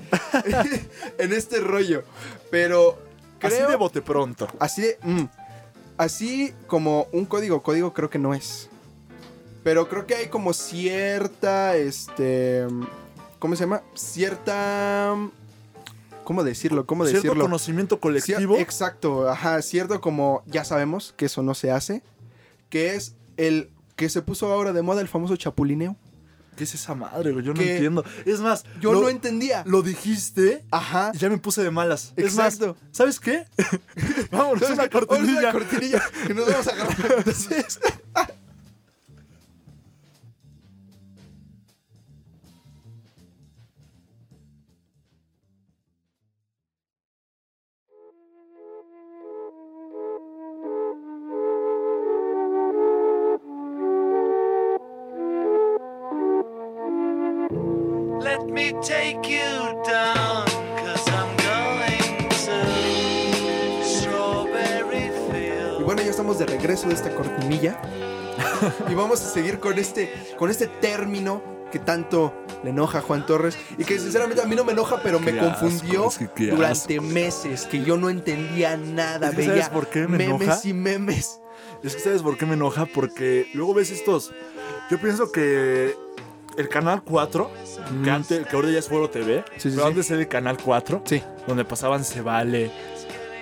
en 1.17 1.31
este 1.33 1.59
rollo. 1.59 2.03
Pero. 2.51 2.97
Creo, 3.39 3.63
Así 3.63 3.71
de 3.71 3.75
bote 3.77 4.01
pronto. 4.01 4.47
Así 4.59 4.81
de. 4.81 4.97
mm, 5.03 5.23
así 5.97 6.53
como 6.67 7.07
un 7.11 7.25
código, 7.25 7.61
código 7.63 7.93
creo 7.93 8.09
que 8.09 8.19
no 8.19 8.33
es. 8.33 8.69
Pero 9.63 9.87
creo 9.89 10.05
que 10.07 10.15
hay 10.15 10.27
como 10.27 10.53
cierta. 10.53 11.75
Este. 11.75 12.65
¿Cómo 13.39 13.55
se 13.55 13.63
llama? 13.63 13.81
Cierta. 13.95 15.15
¿Cómo 16.23 16.43
decirlo? 16.43 16.85
¿Cómo 16.85 17.05
Cierto 17.05 17.23
decirlo? 17.23 17.43
conocimiento 17.45 17.97
Cier- 17.97 17.99
colectivo. 18.01 18.57
exacto, 18.57 19.29
ajá. 19.29 19.61
Cierto 19.61 20.01
como 20.01 20.43
ya 20.45 20.63
sabemos 20.65 21.13
que 21.15 21.25
eso 21.25 21.41
no 21.43 21.53
se 21.53 21.71
hace. 21.71 22.01
Que 22.69 22.95
es 22.95 23.15
el 23.37 23.69
que 23.95 24.09
se 24.09 24.21
puso 24.21 24.51
ahora 24.51 24.73
de 24.73 24.81
moda 24.81 25.01
el 25.01 25.07
famoso 25.07 25.35
chapulineo. 25.37 25.95
¿Qué 26.57 26.63
es 26.65 26.73
esa 26.73 26.95
madre, 26.95 27.31
güey? 27.31 27.45
Yo 27.45 27.53
no 27.53 27.59
Que- 27.61 27.75
entiendo. 27.75 28.03
Es 28.25 28.39
más, 28.41 28.65
Yo 28.81 28.91
lo, 28.91 29.01
no 29.01 29.09
entendía. 29.09 29.63
lo 29.65 29.81
dijiste 29.83 30.65
Ajá. 30.71 31.11
y 31.13 31.17
ya 31.19 31.29
me 31.29 31.37
puse 31.37 31.63
de 31.63 31.71
malas. 31.71 32.13
Exacto. 32.17 32.65
Es 32.65 32.75
más, 32.75 32.77
¿sabes 32.91 33.19
qué? 33.19 33.45
Vámonos, 34.31 34.69
una 34.71 34.89
cortinilla. 34.89 35.39
una 35.39 35.51
cortinilla. 35.53 36.01
Que 36.25 36.33
nos 36.33 36.47
vamos 36.49 36.67
a 36.67 36.71
agarrar. 36.71 37.11
Entonces. 37.19 37.79
Me 58.45 58.73
take 58.81 59.19
you 59.27 59.81
down, 59.85 60.45
cause 60.77 61.07
I'm 61.09 61.29
going 61.37 62.29
to 62.29 63.83
Strawberry 63.83 65.05
Y 65.05 65.31
Field. 65.31 65.83
bueno, 65.83 66.01
ya 66.01 66.09
estamos 66.11 66.37
de 66.39 66.45
regreso 66.45 66.87
de 66.87 66.93
esta 66.95 67.13
cortinilla. 67.15 67.79
y 68.89 68.93
vamos 68.93 69.21
a 69.21 69.29
seguir 69.29 69.59
con 69.59 69.77
este, 69.79 70.13
con 70.37 70.49
este 70.49 70.67
término 70.67 71.41
que 71.71 71.79
tanto 71.79 72.33
le 72.63 72.69
enoja 72.69 72.99
a 72.99 73.01
Juan 73.01 73.25
Torres. 73.25 73.57
Y 73.77 73.83
que 73.83 73.99
sinceramente 73.99 74.41
a 74.41 74.45
mí 74.45 74.55
no 74.55 74.63
me 74.63 74.71
enoja, 74.73 75.01
pero 75.03 75.19
me 75.19 75.31
asco, 75.39 75.59
confundió 75.59 76.07
es 76.07 76.17
que 76.35 76.47
durante 76.47 77.01
meses. 77.01 77.65
Que 77.65 77.83
yo 77.83 77.97
no 77.97 78.09
entendía 78.09 78.77
nada. 78.77 79.29
Es 79.29 79.35
que 79.35 79.47
Veía 79.47 79.63
¿sabes 79.63 79.69
por 79.69 79.87
qué 79.87 80.07
me 80.07 80.17
memes 80.17 80.41
enoja? 80.43 80.61
y 80.63 80.73
memes. 80.73 81.41
Es 81.83 81.95
que 81.95 82.01
sabes 82.01 82.21
por 82.21 82.37
qué 82.37 82.45
me 82.45 82.53
enoja, 82.53 82.85
porque 82.85 83.47
luego 83.53 83.73
ves 83.73 83.91
estos. 83.91 84.31
Yo 84.89 84.99
pienso 84.99 85.31
que 85.31 85.93
el 86.57 86.69
canal 86.69 87.01
4, 87.03 87.51
que, 88.03 88.09
antes, 88.09 88.45
que 88.47 88.55
ahora 88.55 88.69
ya 88.69 88.79
es 88.79 88.87
Foro 88.87 89.09
TV, 89.09 89.39
Mm. 89.39 89.43
Sí, 89.57 89.69
sí, 89.69 89.69
pero 89.69 89.81
sí. 89.83 89.87
antes 89.87 90.11
era 90.11 90.19
el 90.21 90.27
canal 90.27 90.57
4, 90.63 91.01
Sí, 91.05 91.23
donde 91.47 91.63
pasaban 91.65 92.03
Se 92.03 92.21
Vale, 92.21 92.71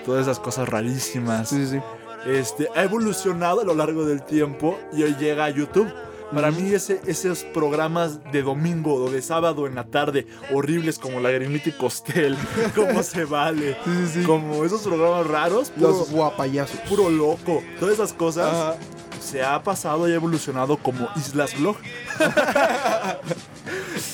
todas 0.05 0.23
esas 0.23 0.39
cosas 0.39 0.67
rarísimas. 0.69 1.49
sí, 1.49 1.65
sí. 1.67 1.79
Este, 2.27 2.67
ha 2.75 2.83
evolucionado 2.83 3.61
a 3.61 3.63
lo 3.63 3.75
largo 3.75 4.03
del 4.05 4.23
tiempo 4.23 4.79
y 4.93 5.03
hoy 5.03 5.15
llega 5.19 5.45
a 5.45 5.49
YouTube. 5.51 5.87
Para 6.33 6.49
mí 6.49 6.73
ese, 6.73 6.99
esos 7.05 7.43
programas 7.43 8.19
de 8.31 8.41
domingo 8.41 8.95
o 8.95 9.11
de 9.11 9.21
sábado 9.21 9.67
en 9.67 9.75
la 9.75 9.83
tarde 9.85 10.25
horribles 10.51 10.97
como 10.97 11.19
La 11.19 11.29
Grimita 11.29 11.69
y 11.69 11.73
Costel, 11.73 12.35
como 12.75 13.03
Se 13.03 13.25
Vale, 13.25 13.77
como 14.25 14.65
esos 14.65 14.81
programas 14.81 15.27
raros, 15.27 15.69
puro, 15.69 15.89
Los 15.89 16.09
guapayazos. 16.09 16.79
puro 16.89 17.11
loco, 17.11 17.61
todas 17.79 17.93
esas 17.93 18.11
cosas 18.13 18.51
Ajá. 18.51 18.75
se 19.21 19.43
ha 19.43 19.61
pasado 19.61 20.09
y 20.09 20.13
ha 20.13 20.15
evolucionado 20.15 20.77
como 20.77 21.07
Islas 21.15 21.55
Vlog. 21.59 21.77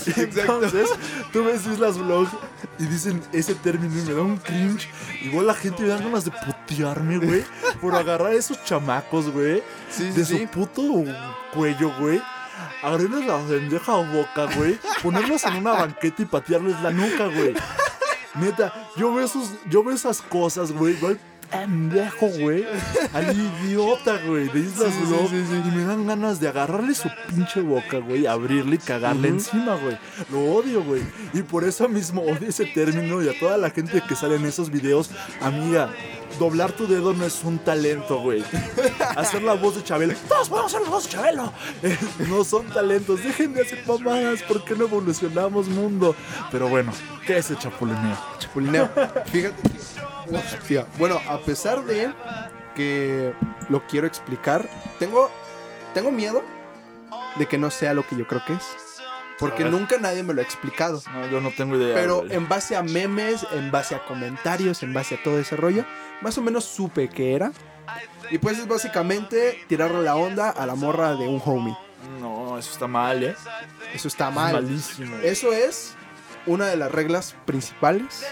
Entonces, 0.17 0.89
tú 1.31 1.43
ves 1.43 1.65
Islas 1.65 1.97
Vlog 1.97 2.27
y 2.79 2.85
dicen 2.85 3.21
ese 3.31 3.55
término 3.55 3.97
y 3.99 4.01
me 4.07 4.13
da 4.13 4.21
un 4.21 4.37
cringe. 4.37 4.87
Igual 5.23 5.47
la 5.47 5.53
gente 5.53 5.83
me 5.83 5.89
da 5.89 5.97
ganas 5.97 6.25
de 6.25 6.31
putearme, 6.31 7.17
güey, 7.17 7.43
por 7.79 7.95
agarrar 7.95 8.31
a 8.31 8.33
esos 8.33 8.63
chamacos, 8.63 9.29
güey, 9.29 9.61
Sí, 9.89 10.09
de 10.11 10.25
sí. 10.25 10.39
su 10.39 10.47
puto 10.47 10.81
cuello, 11.53 11.91
güey. 11.99 12.21
Agarrarles 12.83 13.25
la 13.25 13.37
pendeja 13.39 13.93
boca, 13.95 14.45
güey. 14.55 14.79
Ponerlos 15.03 15.43
en 15.45 15.55
una 15.55 15.71
banqueta 15.73 16.21
y 16.21 16.25
patearles 16.25 16.79
la 16.81 16.91
nuca, 16.91 17.25
güey. 17.27 17.53
Neta, 18.35 18.73
yo 18.95 19.13
veo, 19.13 19.25
esos, 19.25 19.49
yo 19.69 19.83
veo 19.83 19.93
esas 19.93 20.21
cosas, 20.21 20.71
güey. 20.71 20.93
Veo 20.95 21.09
al 21.09 21.19
pendejo, 21.51 22.27
güey. 22.27 22.65
Al 23.13 23.37
idiota, 23.37 24.17
güey, 24.25 24.47
de 24.49 24.59
Islas 24.59 24.93
Sí. 24.93 25.61
Y 25.67 25.71
me 25.75 25.83
dan 25.83 26.07
ganas 26.07 26.39
de 26.39 26.47
agarrarle 26.47 26.95
su 26.95 27.09
pinche 27.27 27.61
boca, 27.61 27.97
güey. 27.97 28.25
Abrirle 28.25 28.75
y 28.75 28.79
cagarle 28.79 29.27
encima, 29.27 29.75
güey. 29.75 29.97
Lo 30.31 30.39
odio, 30.53 30.83
güey. 30.83 31.01
Y 31.33 31.41
por 31.41 31.63
eso 31.63 31.87
mismo 31.87 32.21
odio 32.21 32.47
ese 32.49 32.65
término 32.65 33.21
y 33.21 33.29
a 33.29 33.37
toda 33.39 33.57
la 33.57 33.69
gente 33.69 34.01
que 34.07 34.15
sale 34.15 34.35
en 34.35 34.45
esos 34.45 34.69
videos. 34.69 35.11
Amiga, 35.41 35.89
doblar 36.39 36.71
tu 36.71 36.87
dedo 36.87 37.13
no 37.13 37.25
es 37.25 37.43
un 37.43 37.59
talento, 37.59 38.19
güey. 38.19 38.43
Hacer 39.15 39.43
la 39.43 39.53
voz 39.53 39.75
de 39.75 39.83
Chabelo. 39.83 40.13
Todos 40.27 40.49
podemos 40.49 40.73
hacer 40.73 40.85
la 40.85 40.89
voz 40.89 41.03
de 41.05 41.09
Chabelo. 41.09 41.53
No 42.29 42.43
son 42.43 42.67
talentos. 42.67 43.23
Dejen 43.23 43.53
de 43.53 43.61
hacer 43.61 43.83
mamadas. 43.85 44.41
¿Por 44.43 44.63
qué 44.63 44.75
no 44.75 44.85
evolucionamos 44.85 45.67
mundo? 45.67 46.15
Pero 46.51 46.69
bueno, 46.69 46.93
¿qué 47.25 47.37
es 47.37 47.49
el 47.49 47.57
chapulineo? 47.57 48.17
Chapulineo. 48.39 48.89
Fíjate 49.25 49.61
que. 49.61 50.10
Hostia. 50.31 50.85
Bueno, 50.97 51.19
a 51.29 51.39
pesar 51.39 51.83
de 51.83 52.11
que 52.75 53.33
lo 53.69 53.85
quiero 53.87 54.07
explicar, 54.07 54.67
tengo, 54.99 55.29
tengo 55.93 56.11
miedo 56.11 56.43
de 57.35 57.45
que 57.47 57.57
no 57.57 57.69
sea 57.71 57.93
lo 57.93 58.05
que 58.07 58.15
yo 58.15 58.25
creo 58.27 58.43
que 58.45 58.53
es. 58.53 58.63
Porque 59.39 59.65
nunca 59.65 59.97
nadie 59.99 60.21
me 60.21 60.33
lo 60.35 60.41
ha 60.41 60.43
explicado. 60.43 61.01
No, 61.13 61.27
yo 61.27 61.41
no 61.41 61.49
tengo 61.49 61.75
idea. 61.75 61.95
Pero 61.95 62.23
en 62.29 62.47
base 62.47 62.75
a 62.75 62.83
memes, 62.83 63.45
en 63.51 63.71
base 63.71 63.95
a 63.95 64.05
comentarios, 64.05 64.83
en 64.83 64.93
base 64.93 65.15
a 65.15 65.23
todo 65.23 65.39
ese 65.39 65.55
rollo, 65.55 65.83
más 66.21 66.37
o 66.37 66.41
menos 66.43 66.63
supe 66.65 67.09
que 67.09 67.33
era. 67.33 67.51
Y 68.29 68.37
pues 68.37 68.59
es 68.59 68.67
básicamente 68.67 69.63
tirarle 69.67 70.03
la 70.03 70.15
onda 70.15 70.51
a 70.51 70.65
la 70.67 70.75
morra 70.75 71.15
de 71.15 71.27
un 71.27 71.41
homie. 71.43 71.75
No, 72.19 72.57
eso 72.57 72.71
está 72.71 72.87
mal, 72.87 73.23
¿eh? 73.23 73.35
Eso 73.93 74.07
está 74.07 74.29
Es 74.29 74.35
mal. 74.35 74.53
malísimo. 74.53 75.15
Eso 75.17 75.51
es 75.53 75.95
una 76.45 76.65
de 76.67 76.75
las 76.75 76.91
reglas 76.91 77.35
principales 77.45 78.25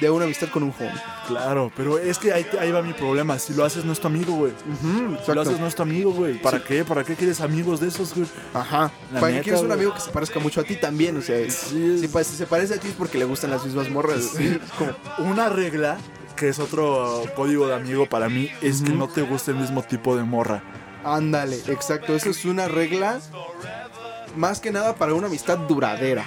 de 0.00 0.10
una 0.10 0.24
amistad 0.24 0.48
con 0.48 0.62
un 0.62 0.74
homie. 0.78 0.90
Claro, 1.26 1.70
pero 1.76 1.98
es 1.98 2.18
que 2.18 2.32
ahí, 2.32 2.46
ahí 2.60 2.70
va 2.72 2.82
mi 2.82 2.92
problema. 2.92 3.38
Si 3.38 3.52
lo 3.54 3.64
haces, 3.64 3.84
no 3.84 3.92
es 3.92 4.00
tu 4.00 4.06
amigo, 4.06 4.32
güey. 4.34 4.52
Si 5.24 5.32
lo 5.32 5.40
haces, 5.40 5.60
no 5.60 5.66
es 5.66 5.74
tu 5.74 5.82
amigo, 5.82 6.10
güey. 6.12 6.40
¿Para 6.40 6.58
Sí. 6.58 6.64
qué? 6.66 6.84
¿Para 6.84 7.04
qué 7.04 7.14
quieres 7.14 7.40
amigos 7.40 7.80
de 7.80 7.88
esos, 7.88 8.14
güey? 8.14 8.26
Ajá. 8.54 8.90
La 9.12 9.20
¿Para 9.20 9.26
qué 9.28 9.32
neta, 9.34 9.44
quieres 9.44 9.62
un 9.62 9.72
amigo 9.72 9.94
que 9.94 10.00
se 10.00 10.10
parezca 10.10 10.40
mucho 10.40 10.60
a 10.60 10.64
ti 10.64 10.76
también? 10.76 11.16
O 11.16 11.22
sea, 11.22 11.38
Sí, 11.50 11.98
si, 12.00 12.08
se 12.36 12.46
parece 12.46 12.74
a 12.74 12.78
ti 12.78 12.88
es 12.88 12.94
porque 12.94 13.18
le 13.18 13.24
gustan 13.24 13.50
las 13.50 13.64
mismas 13.64 13.88
morras. 13.90 14.20
Sí. 14.36 14.58
Como- 14.78 15.30
Una 15.30 15.48
regla, 15.48 15.98
que 16.36 16.48
es 16.48 16.58
otro 16.58 17.24
código 17.36 17.66
de 17.68 17.74
amigo 17.74 18.06
para 18.08 18.28
mí, 18.28 18.48
es 18.62 18.82
que 18.82 18.90
no 18.92 19.08
te 19.08 19.22
guste 19.22 19.50
el 19.50 19.58
mismo 19.58 19.82
tipo 19.82 20.16
de 20.16 20.22
morra. 20.24 20.62
Ándale, 21.04 21.56
exacto. 21.68 22.14
Eso 22.14 22.30
es 22.30 22.44
una 22.44 22.68
regla 22.68 23.20
más 24.36 24.60
que 24.60 24.70
nada 24.70 24.94
para 24.94 25.14
una 25.14 25.26
amistad 25.26 25.58
duradera. 25.58 26.24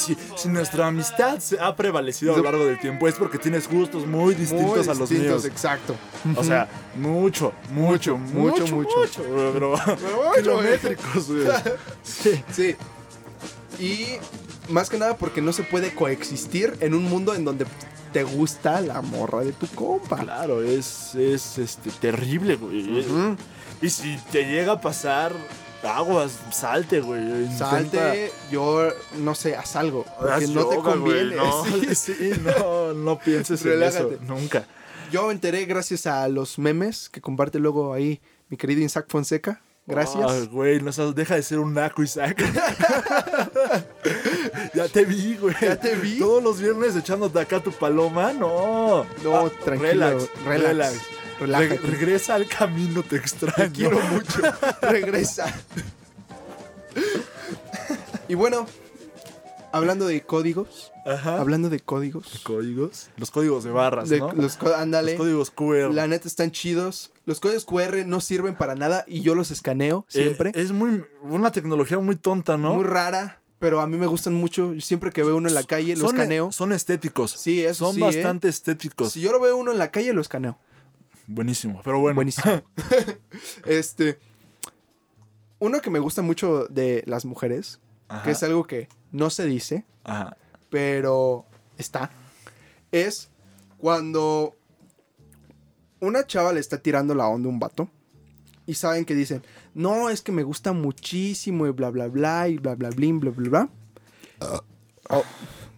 Si, 0.00 0.16
si 0.36 0.48
nuestra 0.48 0.86
amistad 0.86 1.38
se 1.38 1.58
ha 1.60 1.74
prevalecido 1.76 2.34
a 2.34 2.38
lo 2.38 2.42
largo 2.44 2.64
del 2.64 2.78
tiempo, 2.78 3.06
es 3.06 3.14
porque 3.14 3.38
tienes 3.38 3.68
gustos 3.68 4.06
muy 4.06 4.34
distintos 4.34 4.86
Muy 4.86 4.96
a 4.96 4.98
los 4.98 5.08
distintos, 5.08 5.42
míos. 5.42 5.44
exacto. 5.44 5.94
O 6.36 6.42
sea, 6.44 6.68
mucho, 6.96 7.52
mucho, 7.72 8.16
mucho, 8.16 8.66
mucho, 8.66 8.76
mucho, 8.76 8.98
mucho. 8.98 9.52
pero 9.52 9.70
Mucho, 9.76 10.32
kilométricos, 10.36 11.28
güey. 11.30 11.46
Sí. 12.02 12.42
Sí. 12.52 12.76
Y 13.78 14.06
más 14.70 14.88
que 14.90 14.98
nada 14.98 15.16
porque 15.16 15.40
no 15.40 15.52
se 15.52 15.62
puede 15.62 15.94
coexistir 15.94 16.76
en 16.80 16.94
un 16.94 17.04
mundo 17.04 17.34
en 17.34 17.44
donde 17.44 17.66
te 18.12 18.24
gusta 18.24 18.80
la 18.80 19.00
morra 19.02 19.40
de 19.40 19.52
tu 19.52 19.66
compa. 19.68 20.16
Claro, 20.18 20.62
es, 20.62 21.14
es 21.14 21.58
este, 21.58 21.90
terrible, 21.90 22.56
güey. 22.56 23.04
Y 23.82 23.88
si 23.90 24.16
te 24.30 24.44
llega 24.44 24.72
a 24.72 24.80
pasar 24.80 25.32
aguas, 25.82 26.38
salte, 26.52 27.00
güey. 27.00 27.20
Intenta- 27.22 27.70
Salte, 27.70 28.32
yo 28.50 28.88
no 29.18 29.34
sé, 29.34 29.56
haz 29.56 29.76
algo. 29.76 30.04
Porque 30.18 30.32
Haz 30.44 30.50
no 30.50 30.66
te 30.66 30.76
yoga, 30.76 30.92
conviene. 30.92 31.36
No, 31.36 31.64
Sí. 31.94 31.94
sí, 31.94 32.32
no, 32.58 32.92
no 32.94 33.18
pienses 33.18 33.62
en 33.62 33.68
Relájate. 33.72 34.14
eso. 34.14 34.24
Nunca. 34.26 34.64
Yo 35.10 35.26
me 35.26 35.32
enteré 35.32 35.64
gracias 35.64 36.06
a 36.06 36.28
los 36.28 36.58
memes 36.58 37.08
que 37.08 37.20
comparte 37.20 37.58
luego 37.58 37.92
ahí 37.94 38.20
mi 38.48 38.56
querido 38.56 38.80
Isaac 38.82 39.06
Fonseca. 39.08 39.60
Gracias. 39.86 40.24
Ay, 40.30 40.46
güey, 40.46 40.80
no 40.80 40.92
seas- 40.92 41.14
deja 41.16 41.34
de 41.34 41.42
ser 41.42 41.58
un 41.58 41.74
naco, 41.74 42.02
Isaac. 42.02 42.40
ya 44.74 44.86
te 44.88 45.04
vi, 45.04 45.36
güey. 45.36 45.54
Ya 45.60 45.76
te 45.80 45.96
vi. 45.96 46.18
Todos 46.18 46.42
los 46.42 46.60
viernes 46.60 46.94
echándote 46.94 47.40
acá 47.40 47.60
tu 47.60 47.72
paloma. 47.72 48.32
No. 48.32 49.04
No, 49.24 49.46
Ah, 49.46 49.50
tranquilo, 49.64 49.90
Relax, 49.90 50.30
relax, 50.44 50.68
relax. 50.68 50.98
Re- 51.40 51.76
regresa 51.78 52.34
al 52.34 52.46
camino, 52.46 53.02
te 53.02 53.16
extraño. 53.16 53.54
Te 53.56 53.70
quiero 53.72 53.98
mucho. 54.00 54.40
Regresa. 54.82 55.52
y 58.28 58.34
bueno, 58.34 58.66
hablando 59.72 60.06
de 60.06 60.22
códigos, 60.22 60.92
Ajá. 61.06 61.40
hablando 61.40 61.68
de 61.70 61.80
códigos, 61.80 62.40
Códigos. 62.42 63.08
Los 63.16 63.30
códigos 63.30 63.64
de 63.64 63.70
barras, 63.70 64.08
de 64.08 64.18
¿no? 64.20 64.32
los 64.32 64.58
ándale, 64.76 65.12
Los 65.12 65.20
códigos 65.20 65.50
QR. 65.50 65.92
la 65.94 66.06
neta 66.06 66.28
están 66.28 66.50
chidos. 66.52 67.12
Los 67.26 67.40
códigos 67.40 67.64
QR 67.64 68.04
no 68.06 68.20
sirven 68.20 68.54
para 68.56 68.74
nada 68.74 69.04
y 69.06 69.22
yo 69.22 69.34
los 69.34 69.50
escaneo 69.50 70.04
Eh, 70.10 70.22
siempre. 70.22 70.52
es 70.54 70.72
muy 70.72 71.04
una 71.22 71.52
tecnología 71.52 71.98
muy 71.98 72.16
tonta, 72.16 72.56
¿no? 72.56 72.74
Muy 72.74 72.84
rara, 72.84 73.40
pero 73.58 73.80
a 73.80 73.86
mí 73.86 73.96
me 73.96 74.06
gustan 74.06 74.34
mucho. 74.34 74.74
Siempre 74.80 75.10
que 75.12 75.22
veo 75.22 75.36
uno 75.36 75.48
en 75.48 75.54
la 75.54 75.62
calle, 75.64 75.94
lo 75.96 76.06
son, 76.06 76.16
escaneo. 76.16 76.52
Son 76.52 76.72
estéticos. 76.72 77.30
Sí, 77.32 77.64
eso 77.64 77.86
Son 77.86 77.94
sí, 77.94 78.00
¿eh? 78.00 78.04
bastante 78.04 78.48
estéticos. 78.48 79.12
Si 79.12 79.20
yo 79.20 79.32
lo 79.32 79.40
veo 79.40 79.56
uno 79.56 79.70
en 79.72 79.78
la 79.78 79.90
calle, 79.90 80.12
lo 80.12 80.20
escaneo. 80.20 80.58
Buenísimo. 81.30 81.80
Pero 81.84 82.00
bueno. 82.00 82.16
Buenísimo. 82.16 82.62
este. 83.64 84.18
Uno 85.60 85.80
que 85.80 85.90
me 85.90 85.98
gusta 85.98 86.22
mucho 86.22 86.66
de 86.66 87.04
las 87.06 87.24
mujeres, 87.24 87.80
Ajá. 88.08 88.24
que 88.24 88.30
es 88.30 88.42
algo 88.42 88.64
que 88.64 88.88
no 89.12 89.30
se 89.30 89.44
dice, 89.44 89.84
Ajá. 90.04 90.36
pero 90.70 91.44
está, 91.76 92.10
es 92.90 93.28
cuando 93.76 94.56
una 96.00 96.26
chava 96.26 96.54
le 96.54 96.60
está 96.60 96.78
tirando 96.78 97.14
la 97.14 97.28
onda 97.28 97.48
a 97.48 97.52
un 97.52 97.58
vato 97.58 97.90
y 98.64 98.74
saben 98.74 99.04
que 99.04 99.14
dicen, 99.14 99.42
no, 99.74 100.08
es 100.08 100.22
que 100.22 100.32
me 100.32 100.44
gusta 100.44 100.72
muchísimo 100.72 101.66
y 101.66 101.70
bla, 101.72 101.90
bla, 101.90 102.08
bla, 102.08 102.48
y 102.48 102.56
bla, 102.56 102.74
bla, 102.74 102.88
blin, 102.88 103.20
bla, 103.20 103.30
bla, 103.30 103.48
bla. 103.50 103.68
Oh, 105.10 105.24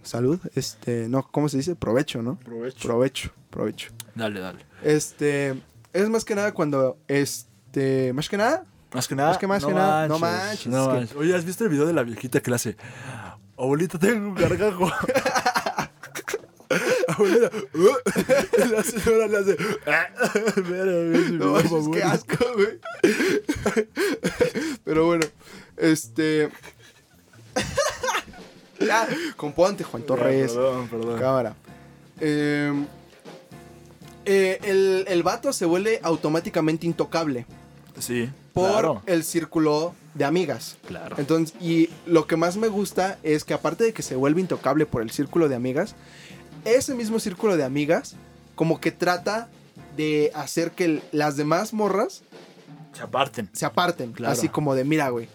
salud, 0.03 0.39
este, 0.55 1.09
no, 1.09 1.23
¿cómo 1.31 1.49
se 1.49 1.57
dice? 1.59 1.75
Provecho, 1.77 2.23
¿no? 2.23 2.37
Provecho. 2.41 2.89
Provecho, 2.89 3.31
provecho. 3.51 3.91
Dale, 4.15 4.41
dale. 4.41 4.65
Este, 4.83 5.55
es 5.93 6.09
más 6.09 6.25
que 6.25 6.35
nada 6.35 6.53
cuando, 6.53 6.99
este, 7.09 8.13
más 8.13 8.29
que 8.29 8.37
nada, 8.37 8.65
Más 8.93 9.09
que 9.09 9.15
nada. 9.15 9.33
Es 9.33 9.39
que 9.39 9.47
más 9.47 9.65
que 9.65 9.73
nada, 9.73 10.07
no 10.09 10.19
manches, 10.19 10.67
no 10.67 10.83
es 10.83 10.89
que- 10.89 10.95
manches. 10.95 11.17
Oye, 11.17 11.35
¿has 11.35 11.45
visto 11.45 11.65
el 11.65 11.71
video 11.71 11.87
de 11.87 11.93
la 11.95 12.03
viejita 12.03 12.41
que 12.41 12.51
le 12.51 12.57
hace? 12.57 12.77
Abuelita, 13.57 13.99
tengo 13.99 14.29
un 14.29 14.35
gargajo. 14.35 14.91
Abuelita. 17.09 17.51
y 18.65 18.69
la 18.69 18.83
señora 18.83 19.27
le 19.29 19.39
hace. 19.39 19.53
Ese 19.53 21.33
no 21.33 21.57
favorito. 21.57 21.91
qué 21.93 22.03
asco, 22.03 22.45
güey. 22.55 22.81
Pero 24.85 25.07
bueno, 25.07 25.27
este, 25.77 26.49
Ya, 28.87 29.09
componte, 29.37 29.85
Juan 29.85 30.03
Torres. 30.05 30.53
Perdón, 30.53 30.89
perdón. 30.89 31.19
Cámara. 31.19 31.55
Eh, 32.21 32.73
eh, 34.25 34.59
el, 34.63 35.05
el 35.09 35.23
vato 35.23 35.53
se 35.53 35.67
vuelve 35.67 36.01
automáticamente 36.03 36.87
intocable 36.87 37.47
Sí. 37.99 38.31
por 38.53 38.71
claro. 38.71 39.03
el 39.07 39.25
círculo 39.25 39.95
de 40.15 40.25
amigas. 40.25 40.77
Claro. 40.87 41.17
Entonces, 41.19 41.55
y 41.61 41.89
lo 42.07 42.27
que 42.27 42.37
más 42.37 42.57
me 42.57 42.69
gusta 42.69 43.19
es 43.23 43.45
que 43.45 43.55
aparte 43.55 43.85
de 43.85 43.93
que 43.93 44.03
se 44.03 44.15
vuelve 44.17 44.41
intocable 44.41 44.87
por 44.87 45.03
el 45.03 45.11
círculo 45.11 45.49
de 45.49 45.57
amigas, 45.57 45.95
ese 46.65 46.95
mismo 46.95 47.19
círculo 47.19 47.57
de 47.57 47.65
amigas 47.65 48.15
como 48.55 48.81
que 48.81 48.93
trata 48.93 49.49
de 49.97 50.31
hacer 50.35 50.71
que 50.71 51.03
las 51.13 51.37
demás 51.37 51.73
morras 51.73 52.23
Se 52.93 53.03
aparten. 53.03 53.49
se 53.53 53.65
aparten. 53.67 54.13
Claro. 54.13 54.33
Así 54.33 54.49
como 54.49 54.75
de, 54.75 54.85
mira, 54.85 55.09
güey. 55.09 55.29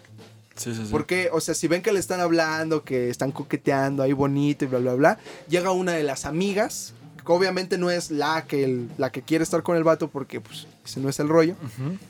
Sí, 0.58 0.74
sí, 0.74 0.82
sí. 0.84 0.88
Porque, 0.90 1.30
o 1.32 1.40
sea, 1.40 1.54
si 1.54 1.66
ven 1.68 1.80
que 1.82 1.92
le 1.92 2.00
están 2.00 2.20
hablando, 2.20 2.84
que 2.84 3.08
están 3.10 3.32
coqueteando 3.32 4.02
ahí 4.02 4.12
bonito 4.12 4.64
y 4.64 4.68
bla, 4.68 4.78
bla, 4.80 4.94
bla, 4.94 5.18
llega 5.48 5.70
una 5.70 5.92
de 5.92 6.02
las 6.02 6.24
amigas, 6.26 6.94
que 7.24 7.32
obviamente 7.32 7.76
no 7.78 7.90
es 7.90 8.10
la 8.10 8.44
que, 8.46 8.64
el- 8.64 8.88
la 8.96 9.10
que 9.12 9.20
quiere 9.22 9.44
estar 9.44 9.62
con 9.62 9.76
el 9.76 9.84
vato 9.84 10.08
porque, 10.08 10.40
pues, 10.40 10.66
ese 10.84 10.98
no 11.00 11.10
es 11.10 11.20
el 11.20 11.28
rollo. 11.28 11.54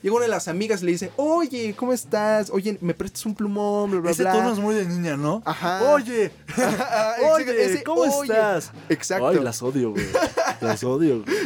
Llega 0.01 0.15
una 0.15 0.23
de 0.23 0.29
las 0.31 0.47
amigas 0.47 0.81
y 0.81 0.85
le 0.85 0.91
dice, 0.93 1.11
oye, 1.17 1.75
¿cómo 1.77 1.91
estás? 1.91 2.49
Oye, 2.49 2.77
¿me 2.79 2.93
prestas 2.93 3.25
un 3.25 3.35
plumón? 3.35 3.91
Bla, 3.91 3.99
bla, 3.99 4.11
Ese 4.11 4.23
bla. 4.23 4.31
tono 4.31 4.53
es 4.53 4.59
muy 4.59 4.73
de 4.75 4.85
niña, 4.85 5.17
¿no? 5.17 5.41
Ajá. 5.45 5.83
Oye, 5.91 6.31
Ajá, 6.57 7.15
oye, 7.35 7.65
ese 7.65 7.83
¿cómo 7.83 8.01
oye. 8.03 8.31
estás? 8.33 8.71
Exacto. 8.87 9.27
Ay, 9.27 9.39
las 9.39 9.61
odio, 9.61 9.91
güey. 9.91 10.05
Las 10.61 10.83
odio, 10.85 11.23
güey. 11.23 11.37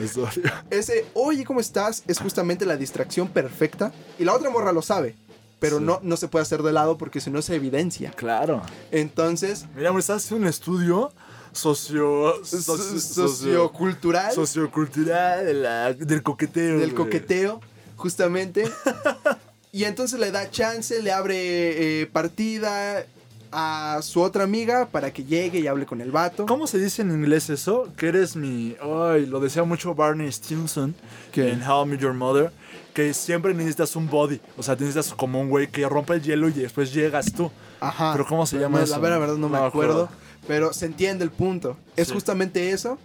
Las 0.00 0.16
odio. 0.16 0.42
Ese, 0.70 1.04
oye, 1.12 1.44
¿cómo 1.44 1.60
estás? 1.60 2.02
Es 2.08 2.18
justamente 2.18 2.64
la 2.64 2.76
distracción 2.78 3.28
perfecta. 3.28 3.92
Y 4.18 4.24
la 4.24 4.34
otra 4.34 4.48
morra 4.48 4.72
lo 4.72 4.80
sabe. 4.80 5.14
Pero 5.60 5.78
Sí. 5.78 5.84
no, 5.84 6.00
no 6.02 6.16
se 6.16 6.26
puede 6.26 6.42
hacer 6.42 6.62
de 6.64 6.72
lado 6.72 6.98
porque 6.98 7.20
si 7.20 7.30
no 7.30 7.40
se 7.42 7.54
evidencia. 7.54 8.10
Claro. 8.12 8.62
Entonces, 8.90 9.66
Mira, 9.76 9.92
me 9.92 10.00
estás 10.00 10.24
haciendo 10.24 10.44
un 10.44 10.48
estudio 10.50 11.12
socio... 11.52 12.34
so- 12.44 12.58
socio- 12.58 12.98
sociocultural 13.00 14.32
sociocultural 14.32 15.44
de 15.44 15.54
la- 15.54 15.92
del 15.92 16.22
coqueteo. 16.22 16.78
del 16.78 16.92
güey. 16.92 16.94
coqueteo, 16.94 17.60
justamente. 17.96 18.64
y 19.72 19.84
entonces 19.84 20.18
le 20.18 20.30
da 20.30 20.50
chance, 20.50 21.02
le 21.02 21.12
abre 21.12 22.00
eh, 22.02 22.06
partida 22.06 23.04
a 23.52 23.98
su 24.02 24.20
otra 24.22 24.44
amiga 24.44 24.86
para 24.86 25.12
que 25.12 25.24
llegue 25.24 25.58
y 25.58 25.66
hable 25.66 25.84
con 25.84 26.00
el 26.00 26.12
vato. 26.12 26.46
¿Cómo 26.46 26.68
se 26.68 26.78
dice 26.78 27.02
en 27.02 27.10
inglés 27.10 27.50
eso? 27.50 27.88
Que 27.96 28.06
eres 28.08 28.36
mi... 28.36 28.76
Ay, 28.80 29.26
lo 29.26 29.40
decía 29.40 29.64
mucho 29.64 29.92
Barney 29.94 30.30
Stinson 30.30 30.94
¿Qué? 31.32 31.50
en 31.50 31.62
How 31.68 31.84
I 31.84 31.88
Met 31.88 32.00
Your 32.00 32.14
Mother. 32.14 32.52
Que 32.94 33.14
siempre 33.14 33.54
necesitas 33.54 33.94
un 33.96 34.08
body. 34.08 34.40
O 34.56 34.62
sea, 34.62 34.74
necesitas 34.74 35.12
como 35.14 35.40
un 35.40 35.48
güey 35.48 35.68
que 35.68 35.88
rompa 35.88 36.14
el 36.14 36.22
hielo 36.22 36.48
y 36.48 36.52
después 36.52 36.92
llegas 36.92 37.32
tú. 37.32 37.50
Ajá. 37.80 38.12
¿Pero 38.12 38.26
cómo 38.26 38.46
se 38.46 38.58
llama 38.58 38.78
No, 38.78 38.84
eso? 38.84 38.92
La 38.94 38.98
verdad, 38.98 39.16
la 39.16 39.20
verdad 39.20 39.36
no, 39.36 39.48
me 39.48 39.58
No 39.58 39.64
acuerdo. 39.64 40.04
acuerdo. 40.04 40.16
Pero 40.48 40.72
se 40.72 40.86
entiende 40.86 41.24
el 41.24 41.30
punto. 41.30 41.76
Es 41.96 42.08
Sí. 42.08 42.14
justamente 42.14 42.70
eso. 42.70 42.98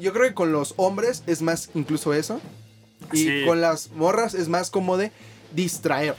Yo 0.00 0.12
creo 0.12 0.26
que 0.28 0.34
con 0.34 0.52
los 0.52 0.74
hombres 0.76 1.22
es 1.26 1.42
más 1.42 1.70
incluso 1.74 2.12
eso. 2.14 2.40
Y 3.12 3.24
Sí. 3.24 3.42
con 3.46 3.60
las 3.60 3.90
morras 3.92 4.34
es 4.34 4.48
más 4.48 4.70
como 4.70 4.96
de 4.96 5.12
distraer. 5.52 6.16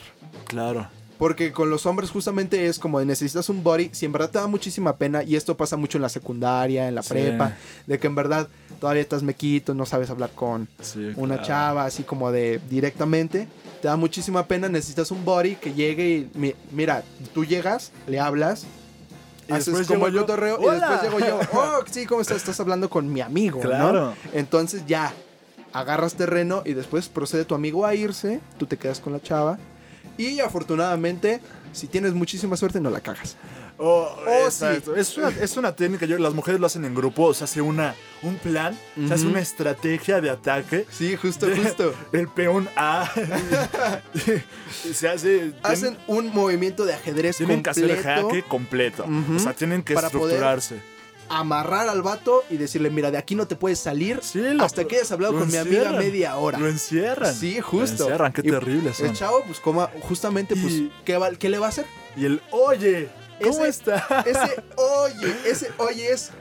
Claro. 0.47 0.87
Porque 1.19 1.51
con 1.51 1.69
los 1.69 1.85
hombres 1.85 2.09
justamente 2.11 2.65
es 2.67 2.79
como 2.79 2.97
de 2.97 3.05
necesitas 3.05 3.49
un 3.49 3.61
body. 3.61 3.89
Si 3.91 4.05
en 4.05 4.13
verdad 4.13 4.29
te 4.31 4.39
da 4.39 4.47
muchísima 4.47 4.95
pena, 4.95 5.21
y 5.21 5.35
esto 5.35 5.55
pasa 5.57 5.75
mucho 5.75 5.97
en 5.97 6.01
la 6.01 6.07
secundaria, 6.09 6.87
en 6.87 6.95
la 6.95 7.03
Sí. 7.03 7.09
prepa, 7.09 7.57
de 7.85 7.99
que 7.99 8.07
en 8.07 8.15
verdad 8.15 8.47
todavía 8.79 9.01
estás 9.01 9.21
mequito, 9.21 9.73
no 9.75 9.85
sabes 9.85 10.09
hablar 10.09 10.31
con 10.33 10.69
Sí, 10.81 11.11
una 11.17 11.35
claro. 11.35 11.47
chava 11.47 11.85
así 11.85 12.03
como 12.03 12.31
de 12.31 12.61
directamente. 12.69 13.47
Te 13.81 13.89
da 13.89 13.97
muchísima 13.97 14.47
pena, 14.47 14.69
necesitas 14.69 15.11
un 15.11 15.25
body 15.25 15.55
que 15.57 15.73
llegue 15.73 16.09
y 16.09 16.31
mi- 16.35 16.55
mira, 16.71 17.03
tú 17.33 17.43
llegas, 17.43 17.91
le 18.07 18.19
hablas, 18.19 18.65
Y 19.49 19.51
haces 19.51 19.65
después 19.65 19.87
como 19.87 20.07
el 20.07 20.13
yo, 20.13 20.21
cotorreo 20.21 20.57
y 20.61 20.69
después 20.79 21.01
llego 21.01 21.19
yo. 21.19 21.39
Oh, 21.53 21.83
sí, 21.91 22.05
¿cómo 22.05 22.21
estás? 22.21 22.37
Estás 22.37 22.59
hablando 22.61 22.89
con 22.89 23.11
mi 23.11 23.19
amigo, 23.19 23.57
¿no? 23.61 23.67
Claro. 23.69 24.13
Entonces 24.31 24.83
ya, 24.87 25.11
agarras 25.73 26.13
terreno 26.15 26.61
y 26.65 26.73
después 26.73 27.09
procede 27.09 27.43
tu 27.45 27.55
amigo 27.55 27.85
a 27.85 27.93
irse, 27.93 28.39
tú 28.57 28.65
te 28.67 28.77
quedas 28.77 28.99
con 29.01 29.11
la 29.11 29.19
chava 29.21 29.57
y 30.19 30.39
afortunadamente, 30.41 31.39
si 31.71 31.87
tienes 31.87 32.13
muchísima 32.13 32.55
suerte, 32.57 32.79
no 32.79 32.89
la 32.89 32.99
cagas. 33.01 33.37
Oh, 33.81 34.13
Oh, 34.27 34.45
exacto. 34.45 34.93
Es, 34.95 35.17
una, 35.17 35.29
es 35.29 35.55
una 35.55 35.73
técnica, 35.73 36.05
yo, 36.05 36.17
las 36.17 36.33
mujeres 36.33 36.59
lo 36.59 36.67
hacen 36.67 36.83
en 36.83 36.93
grupo, 36.93 37.33
se 37.33 37.45
hace 37.45 37.61
una, 37.61 37.95
un 38.23 38.35
plan, 38.35 38.77
se 39.07 39.13
hace 39.13 39.25
una 39.25 39.39
estrategia 39.39 40.19
de 40.19 40.29
ataque. 40.29 40.85
Sí, 40.91 41.15
justo, 41.15 41.45
De- 41.47 41.55
justo. 41.55 41.93
El 42.11 42.27
peón 42.27 42.67
A. 42.75 43.09
se 44.93 45.07
hace. 45.07 45.53
Hacen 45.63 45.97
un 46.07 46.33
movimiento 46.33 46.85
de 46.85 46.93
ajedrez 46.93 47.37
tienen 47.37 47.63
que 47.63 47.69
hacer 47.69 47.85
el 47.89 47.95
completo. 47.97 48.27
jaque 48.27 48.43
completo. 48.43 49.05
O 49.35 49.39
sea, 49.39 49.53
tienen 49.53 49.81
que 49.83 49.93
Para 49.93 50.09
poder- 50.09 50.23
estructurarse. 50.35 50.98
Amarrar 51.29 51.87
al 51.89 52.01
vato 52.01 52.43
y 52.49 52.57
decirle, 52.57 52.89
mira, 52.89 53.11
de 53.11 53.17
aquí 53.17 53.35
no 53.35 53.47
te 53.47 53.55
puedes 53.55 53.79
salir 53.79 54.19
Sí, 54.23 54.39
lo- 54.39 54.63
hasta 54.63 54.85
que 54.85 54.95
hayas 54.97 55.11
hablado 55.11 55.37
con 55.37 55.47
mi 55.49 55.57
amiga 55.57 55.91
media 55.91 56.35
hora. 56.37 56.57
Lo 56.59 56.67
encierran. 56.67 57.33
Sí, 57.35 57.59
justo. 57.61 57.95
Lo 57.97 58.03
encierran, 58.05 58.33
qué 58.33 58.93
son. 58.93 59.05
El 59.07 59.13
chavo, 59.13 59.43
pues, 59.45 59.59
como, 59.59 59.87
justamente, 60.01 60.55
pues, 60.55 60.73
Y- 60.73 60.91
¿qué, 61.05 61.17
va- 61.17 61.31
qué 61.31 61.49
le 61.49 61.59
va 61.59 61.67
a 61.67 61.69
hacer? 61.69 61.85
Y 62.17 62.25
el 62.25 62.41
oye, 62.51 63.09
¿cómo 63.41 63.65
Ese- 63.65 63.69
está? 63.69 64.23
Ese 64.25 64.63
oye, 64.75 65.35
ese 65.45 65.71
oye 65.77 66.11
es 66.11 66.31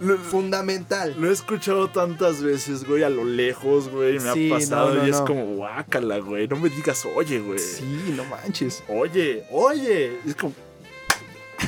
Lo, 0.00 0.18
fundamental. 0.18 1.14
lo 1.16 1.30
he 1.30 1.32
escuchado 1.32 1.88
tantas 1.88 2.42
veces, 2.42 2.84
güey, 2.84 3.04
a 3.04 3.08
lo 3.10 3.24
lejos, 3.24 3.88
güey. 3.88 4.18
Me 4.18 4.32
Sí, 4.32 4.50
ha 4.50 4.54
pasado 4.56 4.94
no, 4.94 5.00
no, 5.02 5.06
y 5.06 5.10
es 5.10 5.20
como 5.20 5.44
guácala, 5.54 6.18
güey. 6.18 6.48
No 6.48 6.56
me 6.56 6.68
digas 6.68 7.04
oye, 7.16 7.38
güey. 7.38 7.58
Sí, 7.60 8.12
no 8.16 8.24
manches. 8.24 8.82
Oye, 8.88 9.46
oye. 9.52 10.18
Es 10.26 10.34
como, 10.34 10.52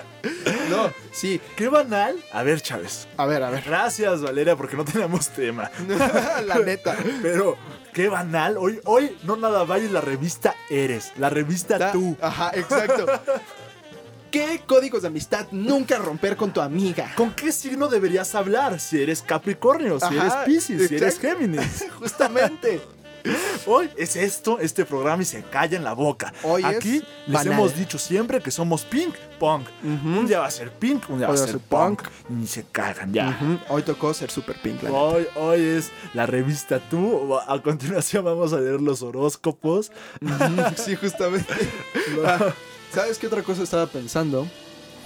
No, 0.68 0.92
sí. 1.12 1.40
qué 1.56 1.68
banal. 1.68 2.16
A 2.32 2.42
ver, 2.42 2.60
Chávez. 2.60 3.08
A 3.16 3.26
ver, 3.26 3.42
a 3.42 3.50
ver. 3.50 3.64
Gracias, 3.64 4.22
Valeria, 4.22 4.56
porque 4.56 4.76
no 4.76 4.84
teníamos 4.84 5.28
tema. 5.30 5.70
La 6.46 6.58
neta. 6.58 6.96
Pero, 7.22 7.56
qué 7.92 8.08
banal. 8.08 8.56
Hoy, 8.56 8.80
hoy 8.84 9.16
no 9.24 9.36
nada 9.36 9.64
vale 9.64 9.88
la 9.88 10.00
revista 10.00 10.54
Eres. 10.68 11.12
La 11.18 11.30
revista 11.30 11.90
Tú. 11.92 12.16
Ajá, 12.20 12.52
exacto. 12.54 13.06
¿Qué 14.30 14.62
códigos 14.64 15.02
de 15.02 15.08
amistad 15.08 15.48
nunca 15.50 15.98
romper 15.98 16.36
con 16.36 16.52
tu 16.52 16.60
amiga? 16.60 17.12
¿Con 17.16 17.32
qué 17.32 17.50
signo 17.50 17.88
deberías 17.88 18.32
hablar? 18.36 18.78
Si 18.78 19.02
eres 19.02 19.22
Capricornio, 19.22 19.98
si 19.98 20.06
Ajá, 20.06 20.14
eres 20.14 20.34
Pisces, 20.46 20.88
si 20.88 20.96
eres. 20.96 21.18
Géminis. 21.18 21.86
Justamente. 21.98 22.80
Hoy 23.66 23.90
es 23.96 24.16
esto, 24.16 24.58
este 24.58 24.84
programa 24.84 25.22
y 25.22 25.26
se 25.26 25.42
calla 25.42 25.76
en 25.76 25.84
la 25.84 25.92
boca. 25.92 26.32
Hoy 26.42 26.62
es 26.62 26.76
Aquí 26.76 27.02
les 27.26 27.46
hemos 27.46 27.76
dicho 27.76 27.98
siempre 27.98 28.40
que 28.40 28.50
somos 28.50 28.84
pink 28.84 29.14
punk. 29.38 29.66
Ujú. 29.82 30.20
Un 30.20 30.26
día 30.26 30.40
va 30.40 30.46
a 30.46 30.50
ser 30.50 30.70
pink, 30.70 31.08
un 31.10 31.18
día 31.18 31.28
va 31.28 31.34
a 31.34 31.36
Hoy 31.36 31.46
ser 31.46 31.58
punk. 31.58 32.02
Y 32.42 32.46
se 32.46 32.64
cagan 32.64 33.12
ya. 33.12 33.38
Hoy 33.68 33.82
tocó 33.82 34.12
ser 34.14 34.30
super 34.30 34.56
pink, 34.62 34.82
la 34.82 34.90
neta. 34.90 35.00
Hoy, 35.00 35.26
hoy 35.36 35.60
es 35.60 35.90
la 36.14 36.26
revista 36.26 36.80
Tú. 36.90 37.36
A 37.46 37.60
continuación 37.62 38.24
vamos 38.24 38.52
a 38.52 38.60
leer 38.60 38.80
los 38.80 39.02
horóscopos. 39.02 39.92
Sí, 40.76 40.96
justamente. 40.96 41.52
Ah, 42.24 42.52
¿Sabes 42.92 43.18
qué 43.18 43.26
otra 43.28 43.42
cosa 43.42 43.62
estaba 43.62 43.86
pensando? 43.86 44.46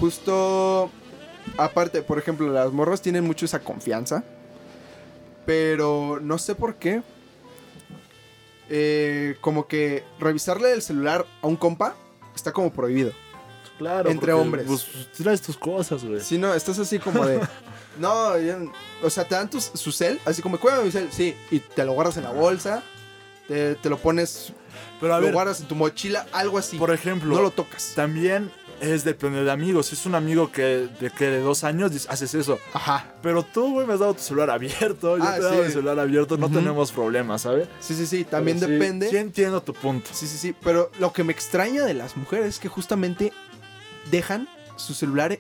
Justo, 0.00 0.90
aparte, 1.58 2.02
por 2.02 2.18
ejemplo, 2.18 2.50
las 2.50 2.72
morras 2.72 3.02
tienen 3.02 3.24
mucho 3.24 3.44
esa 3.44 3.60
confianza, 3.60 4.24
pero 5.44 6.18
no 6.20 6.38
sé 6.38 6.54
por 6.54 6.76
qué. 6.76 7.02
Eh, 8.70 9.36
como 9.40 9.66
que 9.66 10.04
revisarle 10.18 10.72
el 10.72 10.82
celular 10.82 11.26
a 11.42 11.46
un 11.46 11.56
compa 11.56 11.94
está 12.34 12.52
como 12.52 12.72
prohibido. 12.72 13.12
Claro. 13.78 14.08
Entre 14.10 14.32
porque, 14.32 14.42
hombres. 14.42 14.66
Pues 14.66 14.86
traes 15.18 15.42
tus 15.42 15.56
cosas, 15.56 16.04
güey. 16.04 16.20
Si 16.20 16.38
no, 16.38 16.54
estás 16.54 16.78
así 16.78 16.98
como 16.98 17.24
de. 17.26 17.40
No, 17.96 18.36
ya- 18.40 18.58
o 19.04 19.08
sea, 19.08 19.22
te 19.22 19.36
dan 19.36 19.48
tu, 19.48 19.60
su 19.60 19.92
cel, 19.92 20.18
así 20.24 20.42
como, 20.42 20.58
cuéntame 20.58 20.86
mi 20.86 20.90
cel, 20.90 21.12
sí, 21.12 21.36
y 21.52 21.60
te 21.60 21.84
lo 21.84 21.92
guardas 21.92 22.16
en 22.16 22.24
la 22.24 22.32
bolsa, 22.32 22.82
te, 23.46 23.76
te 23.76 23.88
lo 23.88 23.98
pones, 23.98 24.52
Pero 25.00 25.14
a 25.14 25.18
lo 25.20 25.26
ver, 25.26 25.32
guardas 25.32 25.60
en 25.60 25.68
tu 25.68 25.76
mochila, 25.76 26.26
algo 26.32 26.58
así. 26.58 26.76
por 26.76 26.92
ejemplo, 26.92 27.32
no 27.32 27.40
lo 27.40 27.52
tocas. 27.52 27.92
también 27.94 28.50
es 28.80 29.04
depende 29.04 29.44
de 29.44 29.50
amigos. 29.50 29.86
Si 29.86 29.94
es 29.94 30.06
un 30.06 30.14
amigo 30.14 30.50
que 30.52 30.88
de, 31.00 31.10
que 31.10 31.26
de 31.26 31.40
dos 31.40 31.64
años, 31.64 32.06
haces 32.08 32.34
eso. 32.34 32.58
Ajá. 32.72 33.14
Pero 33.22 33.42
tú, 33.42 33.72
güey, 33.72 33.86
me 33.86 33.94
has 33.94 34.00
dado 34.00 34.14
tu 34.14 34.22
celular 34.22 34.50
abierto. 34.50 35.16
Yo 35.18 35.24
Ah, 35.24 35.32
te 35.34 35.40
he 35.40 35.42
dado 35.42 35.54
sí. 35.60 35.66
mi 35.66 35.72
celular 35.72 35.98
abierto. 35.98 36.36
No 36.36 36.48
tenemos 36.50 36.92
problemas, 36.92 37.42
¿sabes? 37.42 37.68
Sí, 37.80 37.94
sí, 37.94 38.06
sí, 38.06 38.24
también 38.24 38.58
Pero 38.58 38.68
sí, 38.68 38.72
depende. 38.74 39.08
Sí, 39.10 39.16
entiendo 39.16 39.62
tu 39.62 39.72
punto. 39.74 40.10
Sí, 40.12 40.26
sí, 40.26 40.38
sí, 40.38 40.54
pero 40.62 40.90
lo 40.98 41.12
que 41.12 41.24
me 41.24 41.32
extraña 41.32 41.84
de 41.84 41.94
las 41.94 42.16
mujeres 42.16 42.46
es 42.46 42.58
que 42.58 42.68
justamente 42.68 43.32
dejan 44.10 44.48
su 44.76 44.94
celular 44.94 45.38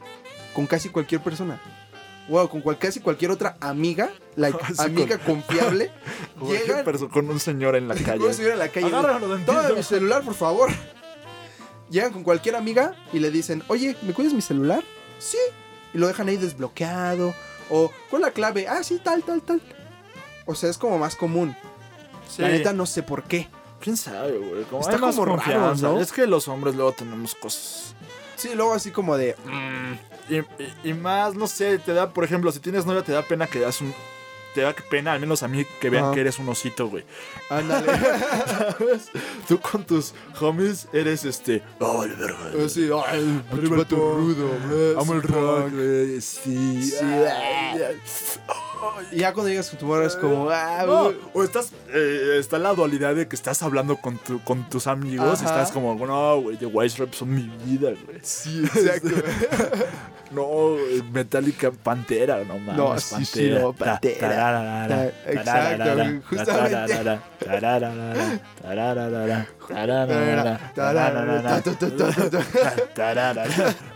con 0.54 0.66
casi 0.66 0.88
cualquier 0.88 1.20
persona. 1.20 1.60
Wow, 2.28 2.48
con 2.48 2.62
cual- 2.62 2.78
casi 2.78 3.00
cualquier 3.00 3.30
otra 3.32 3.56
amiga, 3.60 4.08
like, 4.36 4.56
amiga 4.78 5.18
confiable, 5.18 5.90
llegan 6.48 6.82
con 7.10 7.28
un 7.28 7.38
señor 7.38 7.76
en 7.76 7.86
la 7.86 7.94
calle. 7.96 8.18
con 8.18 8.28
un 8.28 8.34
señor 8.34 8.52
en 8.52 8.58
la 8.60 8.68
calle. 8.68 8.86
Agárralo 8.86 9.36
Toma 9.44 9.68
mi 9.76 9.82
celular, 9.82 10.22
por 10.22 10.34
favor. 10.34 10.70
Llegan 11.90 12.12
con 12.12 12.22
cualquier 12.24 12.56
amiga 12.56 12.94
y 13.12 13.18
le 13.20 13.30
dicen, 13.30 13.62
oye, 13.68 13.96
¿me 14.02 14.12
cuidas 14.12 14.32
mi 14.32 14.40
celular? 14.42 14.82
Sí. 15.18 15.38
Y 15.92 15.98
lo 15.98 16.06
dejan 16.08 16.28
ahí 16.28 16.36
desbloqueado. 16.36 17.34
O, 17.70 17.90
¿cuál 18.10 18.22
es 18.22 18.28
la 18.28 18.32
clave? 18.32 18.66
Ah, 18.68 18.82
sí, 18.82 19.00
tal, 19.02 19.22
tal, 19.22 19.42
tal. 19.42 19.60
O 20.46 20.54
sea, 20.54 20.70
es 20.70 20.78
como 20.78 20.98
más 20.98 21.14
común. 21.16 21.56
Sí. 22.28 22.42
La 22.42 22.48
neta 22.48 22.72
no 22.72 22.86
sé 22.86 23.02
por 23.02 23.22
qué. 23.24 23.48
¿Quién 23.80 23.96
sabe, 23.96 24.38
güey? 24.38 24.64
Como 24.64 24.80
Está 24.80 24.98
como 24.98 25.24
raro. 25.36 25.74
¿no? 25.76 26.00
Es 26.00 26.10
que 26.10 26.26
los 26.26 26.48
hombres 26.48 26.74
luego 26.74 26.92
tenemos 26.92 27.34
cosas. 27.34 27.94
Sí, 28.36 28.50
luego 28.54 28.74
así 28.74 28.90
como 28.90 29.16
de. 29.16 29.36
Y, 30.28 30.36
y- 30.38 30.44
y 30.90 30.94
más, 30.94 31.34
no 31.34 31.46
sé, 31.46 31.78
te 31.78 31.92
da, 31.92 32.10
por 32.10 32.24
ejemplo, 32.24 32.50
si 32.50 32.60
tienes 32.60 32.86
novia, 32.86 33.02
te 33.02 33.12
da 33.12 33.22
pena 33.22 33.46
que 33.46 33.60
das 33.60 33.80
un. 33.80 33.94
Te 34.54 34.60
da 34.60 34.72
pena, 34.88 35.12
al 35.12 35.20
menos 35.20 35.42
a 35.42 35.48
mí, 35.48 35.64
que 35.80 35.90
vean 35.90 36.04
Ajá. 36.04 36.14
que 36.14 36.20
eres 36.20 36.38
un 36.38 36.48
osito, 36.48 36.88
güey. 36.88 37.04
Ándale. 37.50 37.86
¿Sabes? 38.46 39.10
Tú 39.48 39.58
con 39.60 39.84
tus 39.84 40.14
homies 40.40 40.86
eres 40.92 41.24
este. 41.24 41.62
¡Ay, 41.80 42.12
verga! 42.18 42.68
Sí, 42.68 42.88
ay, 43.06 43.42
Arriba 43.52 43.76
el 43.78 43.86
tu 43.86 43.96
punk. 43.96 44.16
rudo, 44.16 44.48
güey, 44.68 44.92
Amo 44.96 45.14
el 45.14 45.22
sí, 45.22 45.26
rock, 45.28 45.72
güey. 45.72 46.20
Sí. 46.20 46.82
Sí. 46.82 48.40
Ya 49.12 49.32
cuando 49.32 49.50
llegas 49.50 49.70
con 49.70 49.78
tu 49.78 49.86
morra 49.86 50.06
es 50.06 50.16
como, 50.16 50.50
ah, 50.50 50.84
No, 50.86 51.12
o 51.32 51.44
estás, 51.44 51.70
eh, 51.92 52.36
está 52.38 52.58
la 52.58 52.74
dualidad 52.74 53.14
de 53.14 53.28
que 53.28 53.36
estás 53.36 53.62
hablando 53.62 53.96
con, 53.96 54.18
tu, 54.18 54.42
con 54.42 54.68
tus 54.68 54.86
amigos 54.86 55.40
y 55.42 55.44
estás 55.44 55.70
como, 55.72 55.94
no, 56.06 56.40
güey, 56.40 56.56
The 56.56 56.66
Wise 56.66 56.98
Rap 56.98 57.14
son 57.14 57.34
mi 57.34 57.42
vida, 57.64 57.92
güey. 58.04 58.18
Sí, 58.22 58.64
exacto. 58.64 59.08
No, 60.30 60.42
güey, 60.72 61.00
Metallica 61.12 61.70
Pantera, 61.70 62.42
no 62.44 62.58
mames. 62.58 62.76
No, 62.76 62.98
sí, 62.98 63.24
sí, 63.24 63.40
Pantera. 63.50 63.60
no, 63.60 63.72
Pantera. 63.74 64.18
Exacto, 65.26 66.22
justamente. 66.28 67.20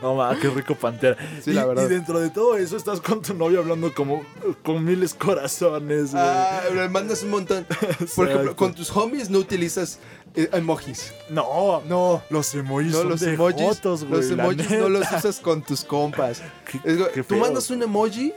No 0.02 0.14
mames, 0.14 0.38
qué 0.40 0.48
rico 0.50 0.74
Pantera. 0.74 1.16
Sí, 1.42 1.50
y, 1.50 1.54
la 1.54 1.66
verdad. 1.66 1.84
y 1.84 1.88
dentro 1.88 2.20
de 2.20 2.30
todo 2.30 2.56
eso 2.56 2.76
estás 2.76 3.00
con 3.00 3.22
tu 3.22 3.34
novio 3.34 3.60
hablando 3.60 3.92
como 3.94 4.24
con 4.64 4.84
miles 4.84 5.14
corazones, 5.14 6.12
güey. 6.12 6.22
Ah, 6.24 6.60
le 6.74 6.88
mandas 6.88 7.22
un 7.22 7.30
montón. 7.30 7.66
Por 8.16 8.28
ejemplo, 8.28 8.56
con 8.56 8.74
tus 8.74 8.94
homies 8.96 9.30
no 9.30 9.38
utilizas 9.38 9.98
eh, 10.34 10.48
emojis. 10.52 11.12
No, 11.30 11.82
No. 11.86 12.22
los 12.30 12.54
emojis 12.54 12.92
No, 12.92 12.98
son 12.98 13.08
los 13.10 13.20
de 13.20 13.34
emojis, 13.34 13.56
güey, 13.56 13.66
los 14.10 14.30
emojis 14.30 14.70
no 14.70 14.88
los 14.88 15.12
usas 15.12 15.40
con 15.40 15.62
tus 15.62 15.84
compas. 15.84 16.42
Qué- 16.70 16.80
Es 16.84 16.98
go- 16.98 17.08
qué 17.12 17.22
tú 17.22 17.34
feo. 17.34 17.38
mandas 17.38 17.70
un 17.70 17.82
emoji 17.82 18.32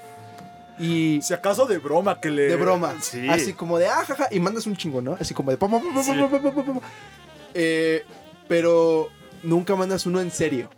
y 0.81 1.21
Si 1.21 1.33
acaso 1.33 1.65
de 1.65 1.77
broma 1.77 2.19
que 2.19 2.29
le... 2.31 2.43
de 2.43 2.55
broma, 2.55 2.95
Sí. 3.01 3.27
así 3.29 3.53
como 3.53 3.77
de 3.77 3.87
ah, 3.87 4.03
jaja, 4.05 4.27
y 4.31 4.39
mandas 4.39 4.65
un 4.65 4.75
chingo, 4.75 5.01
¿no? 5.01 5.15
Así 5.19 5.33
como 5.33 5.51
de 5.51 5.57
Sí. 6.03 6.11
Eh, 7.53 8.05
pero 8.47 9.09
nunca 9.43 9.75
mandas 9.75 10.05
uno 10.05 10.19
en 10.21 10.31
serio. 10.31 10.69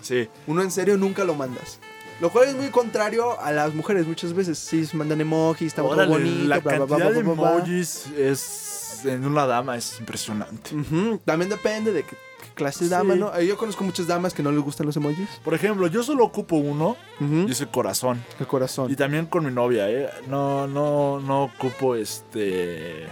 Sí. 0.00 0.28
Uno 0.46 0.62
en 0.62 0.70
serio 0.70 0.96
nunca 0.96 1.24
lo 1.24 1.34
mandas. 1.34 1.78
Lo 2.20 2.30
cual 2.30 2.48
es 2.48 2.54
muy 2.54 2.68
contrario 2.68 3.40
a 3.40 3.52
las 3.52 3.74
mujeres 3.74 4.06
muchas 4.06 4.32
veces. 4.32 4.58
Sí, 4.58 4.88
mandan 4.92 5.20
emojis, 5.20 5.68
está 5.68 5.82
muy 5.82 5.96
bonito. 6.06 6.48
la 6.48 6.58
bla, 6.58 6.76
bla, 6.76 6.84
bla, 6.84 6.96
cantidad 6.96 7.10
bla, 7.10 7.10
de 7.10 7.20
emojis 7.20 8.06
es... 8.16 8.68
En 9.04 9.26
una 9.26 9.46
dama 9.46 9.76
es 9.76 9.98
impresionante. 9.98 10.70
También 11.24 11.48
depende 11.50 11.92
de 11.92 12.04
qué 12.04 12.16
clase 12.54 12.80
de 12.84 12.86
Sí. 12.86 12.90
dama, 12.90 13.14
¿no? 13.14 13.34
Eh, 13.36 13.46
Yo 13.46 13.56
conozco 13.56 13.84
muchas 13.84 14.06
damas 14.06 14.34
que 14.34 14.42
no 14.42 14.50
les 14.52 14.60
gustan 14.60 14.86
los 14.86 14.96
emojis. 14.96 15.28
Por 15.44 15.54
ejemplo, 15.54 15.86
yo 15.86 16.02
solo 16.02 16.24
ocupo 16.24 16.56
uno 16.56 16.96
Ujú, 17.20 17.46
y 17.48 17.52
es 17.52 17.60
el 17.60 17.68
corazón. 17.68 18.22
El 18.40 18.46
corazón. 18.46 18.90
Y 18.90 18.96
también 18.96 19.26
con 19.26 19.44
mi 19.44 19.50
novia, 19.52 19.90
¿eh? 19.90 20.10
No, 20.28 20.66
no, 20.66 21.20
no 21.20 21.44
ocupo 21.44 21.94
este... 21.96 23.06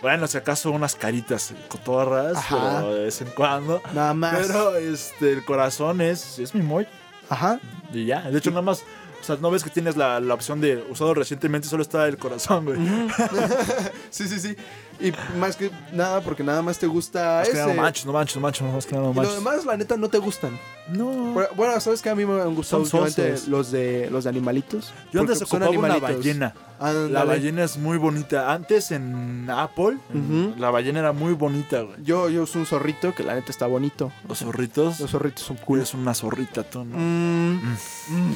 Bueno, 0.00 0.28
si 0.28 0.38
acaso 0.38 0.70
unas 0.70 0.94
caritas 0.94 1.52
cotorras, 1.68 2.36
Ajá. 2.36 2.76
pero 2.80 2.94
de 2.94 3.04
vez 3.04 3.20
en 3.20 3.28
cuando. 3.30 3.82
Nada 3.92 4.14
más. 4.14 4.46
Pero 4.46 4.76
este, 4.76 5.32
el 5.32 5.44
corazón 5.44 6.00
es, 6.00 6.38
es 6.38 6.54
mi 6.54 6.60
emoji. 6.60 6.86
Ajá. 7.28 7.58
Y 7.92 8.04
ya, 8.06 8.20
de 8.30 8.38
hecho, 8.38 8.50
nada 8.50 8.62
más. 8.62 8.84
O 9.20 9.24
sea, 9.24 9.36
no 9.40 9.50
ves 9.50 9.64
que 9.64 9.70
tienes 9.70 9.96
la, 9.96 10.20
la 10.20 10.34
opción 10.34 10.60
de 10.60 10.76
usado 10.88 11.12
recientemente, 11.14 11.66
solo 11.66 11.82
está 11.82 12.06
el 12.06 12.16
corazón, 12.16 12.66
güey. 12.66 12.78
sí, 14.10 14.28
sí, 14.28 14.38
sí. 14.38 14.56
Y 15.00 15.12
más 15.38 15.54
que 15.56 15.70
nada, 15.92 16.20
porque 16.20 16.42
nada 16.42 16.60
más 16.60 16.76
te 16.78 16.86
gusta 16.88 17.42
que 17.44 17.50
ese. 17.52 17.66
no 17.66 17.74
manches, 17.74 18.04
no 18.04 18.12
manches, 18.12 18.34
no 18.36 18.42
manches, 18.42 18.62
no 18.62 18.72
manches, 18.72 18.92
no 18.92 18.98
y 18.98 19.04
lo 19.04 19.12
manches. 19.14 19.34
demás, 19.36 19.64
la 19.64 19.76
neta, 19.76 19.96
no 19.96 20.08
te 20.08 20.18
gustan. 20.18 20.58
No. 20.88 21.06
Bueno, 21.34 21.48
Bueno, 21.54 21.80
¿sabes 21.80 22.02
qué? 22.02 22.10
A 22.10 22.14
mí 22.16 22.24
me 22.26 22.40
han 22.40 22.54
gustado 22.54 22.82
últimamente 22.82 23.36
los 23.46 23.70
de, 23.70 24.08
los 24.10 24.24
de 24.24 24.30
animalitos. 24.30 24.92
Yo 25.12 25.20
antes 25.20 25.40
ocupaba 25.42 25.70
una 25.70 25.98
ballena. 25.98 26.52
La 26.80 27.24
ballena 27.24 27.62
es 27.64 27.76
muy 27.76 27.96
bonita. 27.98 28.52
Antes 28.52 28.90
en 28.90 29.48
Apple, 29.50 29.98
Ujú. 30.14 30.54
la 30.58 30.70
ballena 30.70 30.98
era 31.00 31.12
muy 31.12 31.32
bonita, 31.34 31.82
güey. 31.82 31.96
Yo, 32.02 32.28
yo 32.28 32.42
uso 32.42 32.58
un 32.58 32.66
zorrito 32.66 33.14
que 33.14 33.22
la 33.22 33.34
neta 33.34 33.50
está 33.52 33.66
bonito. 33.66 34.10
Los 34.28 34.38
zorritos. 34.38 34.98
Los 35.00 35.10
zorritos 35.10 35.44
son 35.44 35.56
Cool. 35.58 35.80
Es 35.80 35.94
una 35.94 36.14
zorrita, 36.14 36.62
tú, 36.64 36.84
¿no? 36.84 36.96
Mm, 36.98 38.32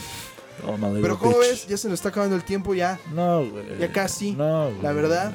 Oh, 0.68 0.77
madre 0.77 1.01
Pero 1.01 1.14
de 1.14 1.18
como 1.20 1.38
bitch. 1.38 1.48
ves, 1.48 1.66
ya 1.66 1.77
se 1.77 1.88
nos 1.88 1.94
está 1.98 2.11
acabando 2.11 2.37
el 2.37 2.44
tiempo 2.44 2.75
ya. 2.75 2.98
No, 3.14 3.38
güey. 3.44 3.79
Ya 3.81 3.90
casi, 3.90 4.33
No, 4.33 4.64
güey. 4.70 4.83
la 4.83 4.92
verdad. 4.92 5.33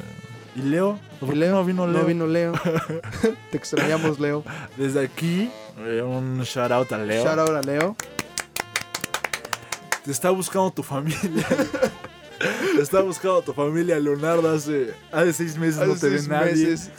¿Y 0.57 0.61
Leo? 0.61 0.99
¿Por 1.19 1.29
qué 1.29 1.35
Leo, 1.35 1.51
no 1.51 1.63
vino 1.63 1.85
Leo? 1.85 2.01
No 2.01 2.07
vino 2.07 2.25
Leo. 2.25 2.53
Te 3.51 3.57
extrañamos, 3.57 4.19
Leo. 4.19 4.43
Desde 4.75 5.05
aquí, 5.05 5.51
eh, 5.77 6.01
un 6.01 6.41
shout 6.41 6.71
out 6.71 6.91
a 6.91 6.97
Leo. 6.97 7.23
Shout 7.23 7.37
out 7.37 7.55
a 7.55 7.61
Leo. 7.61 7.95
Te 10.03 10.09
está 10.09 10.31
buscando 10.31 10.71
tu 10.71 10.81
familia. 10.81 11.45
Te 12.75 12.81
está 12.81 13.01
buscando 13.01 13.43
tu 13.43 13.53
familia. 13.53 13.99
Leonardo 13.99 14.49
hace, 14.49 14.95
hace 15.11 15.33
seis 15.33 15.57
meses 15.59 15.87
no 15.87 15.95
te 15.95 16.09
ve 16.09 16.21
nadie. 16.27 16.69
meses. 16.69 16.91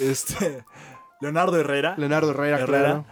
Este. 0.00 0.64
Leonardo 1.20 1.60
Herrera. 1.60 1.94
Leonardo 1.98 2.30
Herrera, 2.30 2.60
Herrera. 2.60 2.78
claro. 2.80 3.06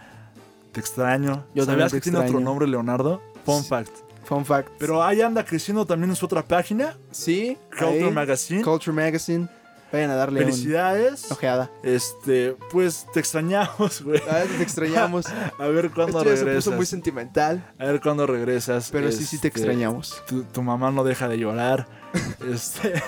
Te 0.71 0.79
extraño. 0.79 1.45
Yo 1.53 1.63
¿Sabías 1.65 1.93
que 1.93 2.01
tiene 2.01 2.17
otro 2.17 2.39
nombre, 2.39 2.67
Leonardo? 2.67 3.21
Fun 3.45 3.63
fact. 3.63 3.91
Fun 4.23 4.45
fact. 4.45 4.69
Pero 4.79 5.03
ahí 5.03 5.21
anda 5.21 5.45
creciendo 5.45 5.85
también 5.85 6.09
en 6.09 6.15
su 6.15 6.25
otra 6.25 6.41
página, 6.41 6.97
sí, 7.11 7.55
Culture 7.69 8.05
ahí, 8.05 8.11
Magazine. 8.11 8.63
Culture 8.63 8.95
Magazine. 8.95 9.47
Vayan 9.91 10.09
a 10.11 10.15
darle 10.15 10.39
Felicidades. 10.41 11.25
una 11.25 11.33
ojeada. 11.35 11.71
Este, 11.83 12.55
pues 12.71 13.05
te 13.13 13.19
extrañamos, 13.19 14.01
güey. 14.03 14.21
A 14.29 14.35
ver, 14.35 14.47
te 14.47 14.63
extrañamos. 14.63 15.25
A 15.59 15.67
ver 15.67 15.91
cuándo 15.91 16.19
Esto 16.19 16.29
ya 16.29 16.37
se 16.37 16.43
regresas. 16.45 16.65
puso 16.65 16.75
muy 16.77 16.85
sentimental, 16.85 17.73
A 17.77 17.85
ver 17.85 17.99
cuándo 18.01 18.25
regresas. 18.25 18.89
pero 18.91 19.11
sí, 19.11 19.25
sí 19.25 19.37
te 19.39 19.47
Este, 19.49 19.59
extrañamos. 19.59 20.23
Tu, 20.27 20.43
tu 20.43 20.61
mamá 20.61 20.91
no 20.91 21.03
deja 21.03 21.27
de 21.27 21.37
llorar. 21.37 21.87
este. 22.49 23.01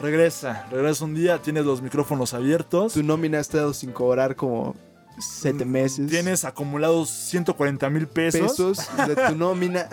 regresa, 0.00 0.66
regresa 0.70 1.04
un 1.04 1.14
día, 1.14 1.38
tienes 1.42 1.64
los 1.64 1.82
micrófonos 1.82 2.34
abiertos. 2.34 2.92
Tu 2.94 3.02
nómina 3.02 3.38
ha 3.38 3.40
estado 3.40 3.74
sin 3.74 3.92
cobrar 3.92 4.36
como 4.36 4.76
siete 5.18 5.64
meses. 5.64 6.00
Mm, 6.00 6.08
Tienes 6.08 6.44
acumulados 6.44 7.10
140 7.10 7.90
mil 7.90 8.06
pesos. 8.06 8.52
pesos 8.52 8.78
de 9.06 9.16
tu 9.16 9.34
nómina. 9.36 9.88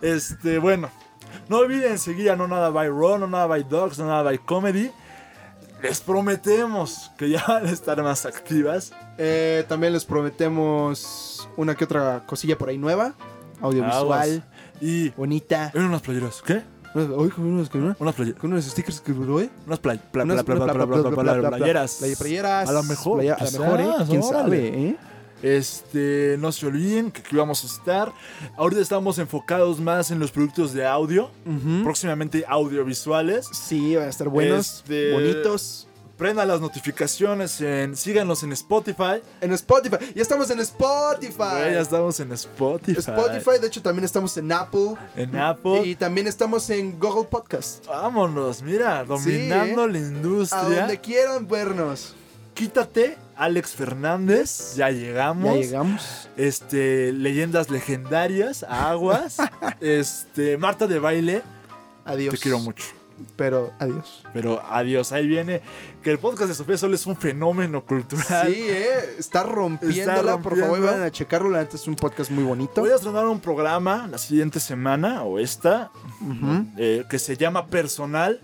Este, 0.00 0.58
bueno. 0.58 0.90
No 1.52 1.58
olviden 1.58 1.98
seguir 1.98 2.30
a 2.30 2.34
No 2.36 2.48
Nada 2.48 2.70
by 2.70 2.88
Raw, 2.88 3.18
No 3.18 3.26
Nada 3.26 3.46
by 3.46 3.62
Dogs, 3.64 3.98
No 3.98 4.06
Nada 4.06 4.22
by 4.22 4.38
Comedy. 4.38 4.90
Les 5.82 6.00
prometemos 6.00 7.10
que 7.18 7.28
ya 7.28 7.44
van 7.46 7.66
a 7.66 7.70
estar 7.70 8.02
más 8.02 8.24
activas. 8.24 8.94
Eh, 9.18 9.62
también 9.68 9.92
les 9.92 10.06
prometemos 10.06 11.46
una 11.58 11.74
que 11.74 11.84
otra 11.84 12.24
cosilla 12.24 12.56
por 12.56 12.70
ahí 12.70 12.78
nueva. 12.78 13.12
Audiovisual. 13.60 14.42
Y. 14.80 15.10
bonita. 15.10 15.70
Unas 15.74 16.00
playeras. 16.00 16.40
¿Qué? 16.40 16.62
Uy, 16.94 17.28
con 17.28 17.44
unos, 17.44 17.68
con 17.68 17.82
unos, 17.82 18.00
Unas 18.00 18.14
playeras. 18.14 18.40
con 18.40 18.50
unos 18.50 18.64
stickers 18.64 19.02
que 19.02 19.12
hoy. 19.12 19.50
Unas 19.66 19.78
play- 19.78 20.00
pla- 20.10 20.24
Unas 20.24 20.44
pla- 20.44 20.54
pla- 20.54 20.64
pla- 20.72 20.72
pla- 20.72 20.86
pla- 20.86 21.10
pla- 21.22 21.34
pla- 21.38 21.50
playeras. 21.50 21.96
Play- 21.98 22.16
playeras. 22.16 22.66
A 22.70 22.72
lo 22.72 22.82
mejor, 22.84 23.20
a 23.20 23.44
lo 23.44 23.50
mejor, 23.60 23.80
¿eh? 23.82 23.90
¿Quién 24.08 24.22
sabe, 24.22 24.68
eh? 24.88 24.96
Este, 25.42 26.36
no 26.38 26.52
se 26.52 26.66
olviden 26.66 27.10
que 27.10 27.20
aquí 27.20 27.36
vamos 27.36 27.64
a 27.64 27.66
estar. 27.66 28.12
Ahorita 28.56 28.80
estamos 28.80 29.18
enfocados 29.18 29.80
más 29.80 30.10
en 30.10 30.18
los 30.18 30.30
productos 30.30 30.72
de 30.72 30.86
audio, 30.86 31.30
próximamente 31.82 32.44
audiovisuales. 32.48 33.46
Sí, 33.52 33.96
van 33.96 34.06
a 34.06 34.10
estar 34.10 34.28
buenos, 34.28 34.78
Este- 34.78 35.12
bonitos. 35.12 35.88
Prendan 36.16 36.46
las 36.46 36.60
notificaciones, 36.60 37.60
en, 37.62 37.96
síganos 37.96 38.44
en 38.44 38.52
Spotify. 38.52 39.20
En 39.40 39.50
Spotify. 39.54 39.96
Ya 40.14 40.22
estamos 40.22 40.48
en 40.50 40.60
Spotify. 40.60 41.72
Ya 41.72 41.80
estamos 41.80 42.20
en 42.20 42.30
Spotify. 42.32 42.98
Spotify, 43.00 43.58
de 43.60 43.66
hecho, 43.66 43.82
también 43.82 44.04
estamos 44.04 44.36
en 44.36 44.52
Apple. 44.52 44.94
En 45.16 45.34
Apple. 45.36 45.84
Y 45.84 45.96
también 45.96 46.28
estamos 46.28 46.70
en 46.70 47.00
Google 47.00 47.24
Podcast. 47.28 47.86
Vámonos, 47.86 48.62
mira, 48.62 49.02
dominando 49.04 49.88
la 49.88 49.98
A 49.98 50.02
industria. 50.02 50.62
donde 50.80 51.00
quieran 51.00 51.48
vernos. 51.48 52.14
Quítate, 52.54 53.16
Alex 53.42 53.72
Fernández. 53.72 54.76
Ya 54.76 54.90
llegamos. 54.90 55.56
Ya 55.56 55.60
llegamos. 55.60 56.28
Este, 56.36 57.12
leyendas 57.12 57.70
legendarias, 57.70 58.64
aguas. 58.68 59.38
este, 59.80 60.56
Marta 60.58 60.86
de 60.86 61.00
baile. 61.00 61.42
Adiós. 62.04 62.36
Te 62.36 62.40
quiero 62.40 62.60
mucho. 62.60 62.84
Pero 63.34 63.72
adiós. 63.80 64.22
Pero 64.32 64.62
adiós, 64.70 65.10
ahí 65.10 65.26
viene. 65.26 65.60
Que 66.04 66.12
el 66.12 66.20
podcast 66.20 66.50
de 66.50 66.54
Sofía 66.54 66.78
Sol 66.78 66.94
es 66.94 67.04
un 67.04 67.16
fenómeno 67.16 67.84
cultural. 67.84 68.46
Sí, 68.46 68.62
eh. 68.62 69.16
Está 69.18 69.42
rompiéndola. 69.42 70.38
Por 70.38 70.56
favor, 70.56 70.80
vayan 70.80 71.02
a 71.02 71.10
checarlo. 71.10 71.50
La 71.50 71.62
neta 71.62 71.74
es 71.74 71.88
un 71.88 71.96
podcast 71.96 72.30
muy 72.30 72.44
bonito. 72.44 72.80
Voy 72.80 72.90
a 72.90 72.94
estrenar 72.94 73.26
un 73.26 73.40
programa 73.40 74.06
la 74.06 74.18
siguiente 74.18 74.60
semana 74.60 75.24
o 75.24 75.40
esta 75.40 75.90
eh, 76.78 77.04
que 77.10 77.18
se 77.18 77.36
llama 77.36 77.66
Personal. 77.66 78.40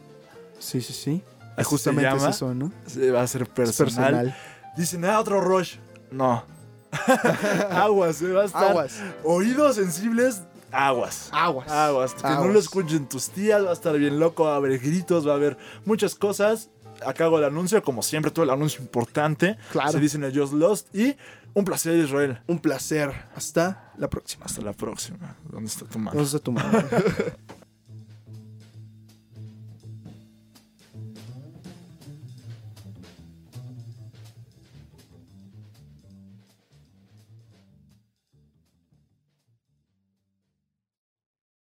Sí, 0.58 0.80
sí, 0.80 0.92
sí. 0.92 1.22
Así 1.56 1.64
Justamente 1.64 2.16
es 2.16 2.24
eso, 2.24 2.52
¿no? 2.52 2.72
Se 2.86 3.12
va 3.12 3.22
a 3.22 3.26
ser 3.28 3.42
Es 3.42 3.48
personal. 3.76 4.36
Dicen, 4.76 5.04
ah, 5.04 5.18
otro 5.18 5.40
Rush. 5.40 5.76
No. 6.10 6.44
aguas, 7.70 8.22
eh, 8.22 8.32
va 8.32 8.42
a 8.42 8.44
estar. 8.46 8.70
Aguas. 8.70 9.00
Oídos 9.24 9.76
sensibles, 9.76 10.42
aguas. 10.70 11.28
Aguas. 11.32 11.70
Aguas. 11.70 12.14
Que 12.14 12.28
no 12.28 12.48
lo 12.48 12.58
escuchen 12.58 13.08
tus 13.08 13.30
tías, 13.30 13.64
va 13.64 13.70
a 13.70 13.74
estar 13.74 13.96
bien 13.98 14.18
loco, 14.18 14.44
va 14.44 14.54
a 14.54 14.56
haber 14.56 14.78
gritos, 14.78 15.26
va 15.26 15.32
a 15.32 15.36
haber 15.36 15.58
muchas 15.84 16.14
cosas. 16.14 16.70
acá 17.04 17.24
hago 17.24 17.38
el 17.38 17.44
anuncio, 17.44 17.82
como 17.82 18.02
siempre, 18.02 18.30
todo 18.30 18.44
el 18.44 18.50
anuncio 18.50 18.80
importante. 18.80 19.58
Claro. 19.70 19.92
Se 19.92 20.00
dice 20.00 20.16
en 20.16 20.24
el 20.24 20.38
Just 20.38 20.52
Lost. 20.54 20.94
Y 20.94 21.16
un 21.54 21.64
placer, 21.64 21.96
Israel. 21.96 22.40
Un 22.46 22.58
placer. 22.58 23.12
Hasta 23.34 23.92
la 23.98 24.08
próxima. 24.08 24.44
Hasta 24.46 24.62
la 24.62 24.72
próxima. 24.72 25.36
¿Dónde 25.50 25.68
está 25.68 25.84
tu 25.86 25.98
mano? 25.98 26.12
Vamos 26.14 26.34
a 26.34 26.38
tu 26.38 26.52
mano. 26.52 26.82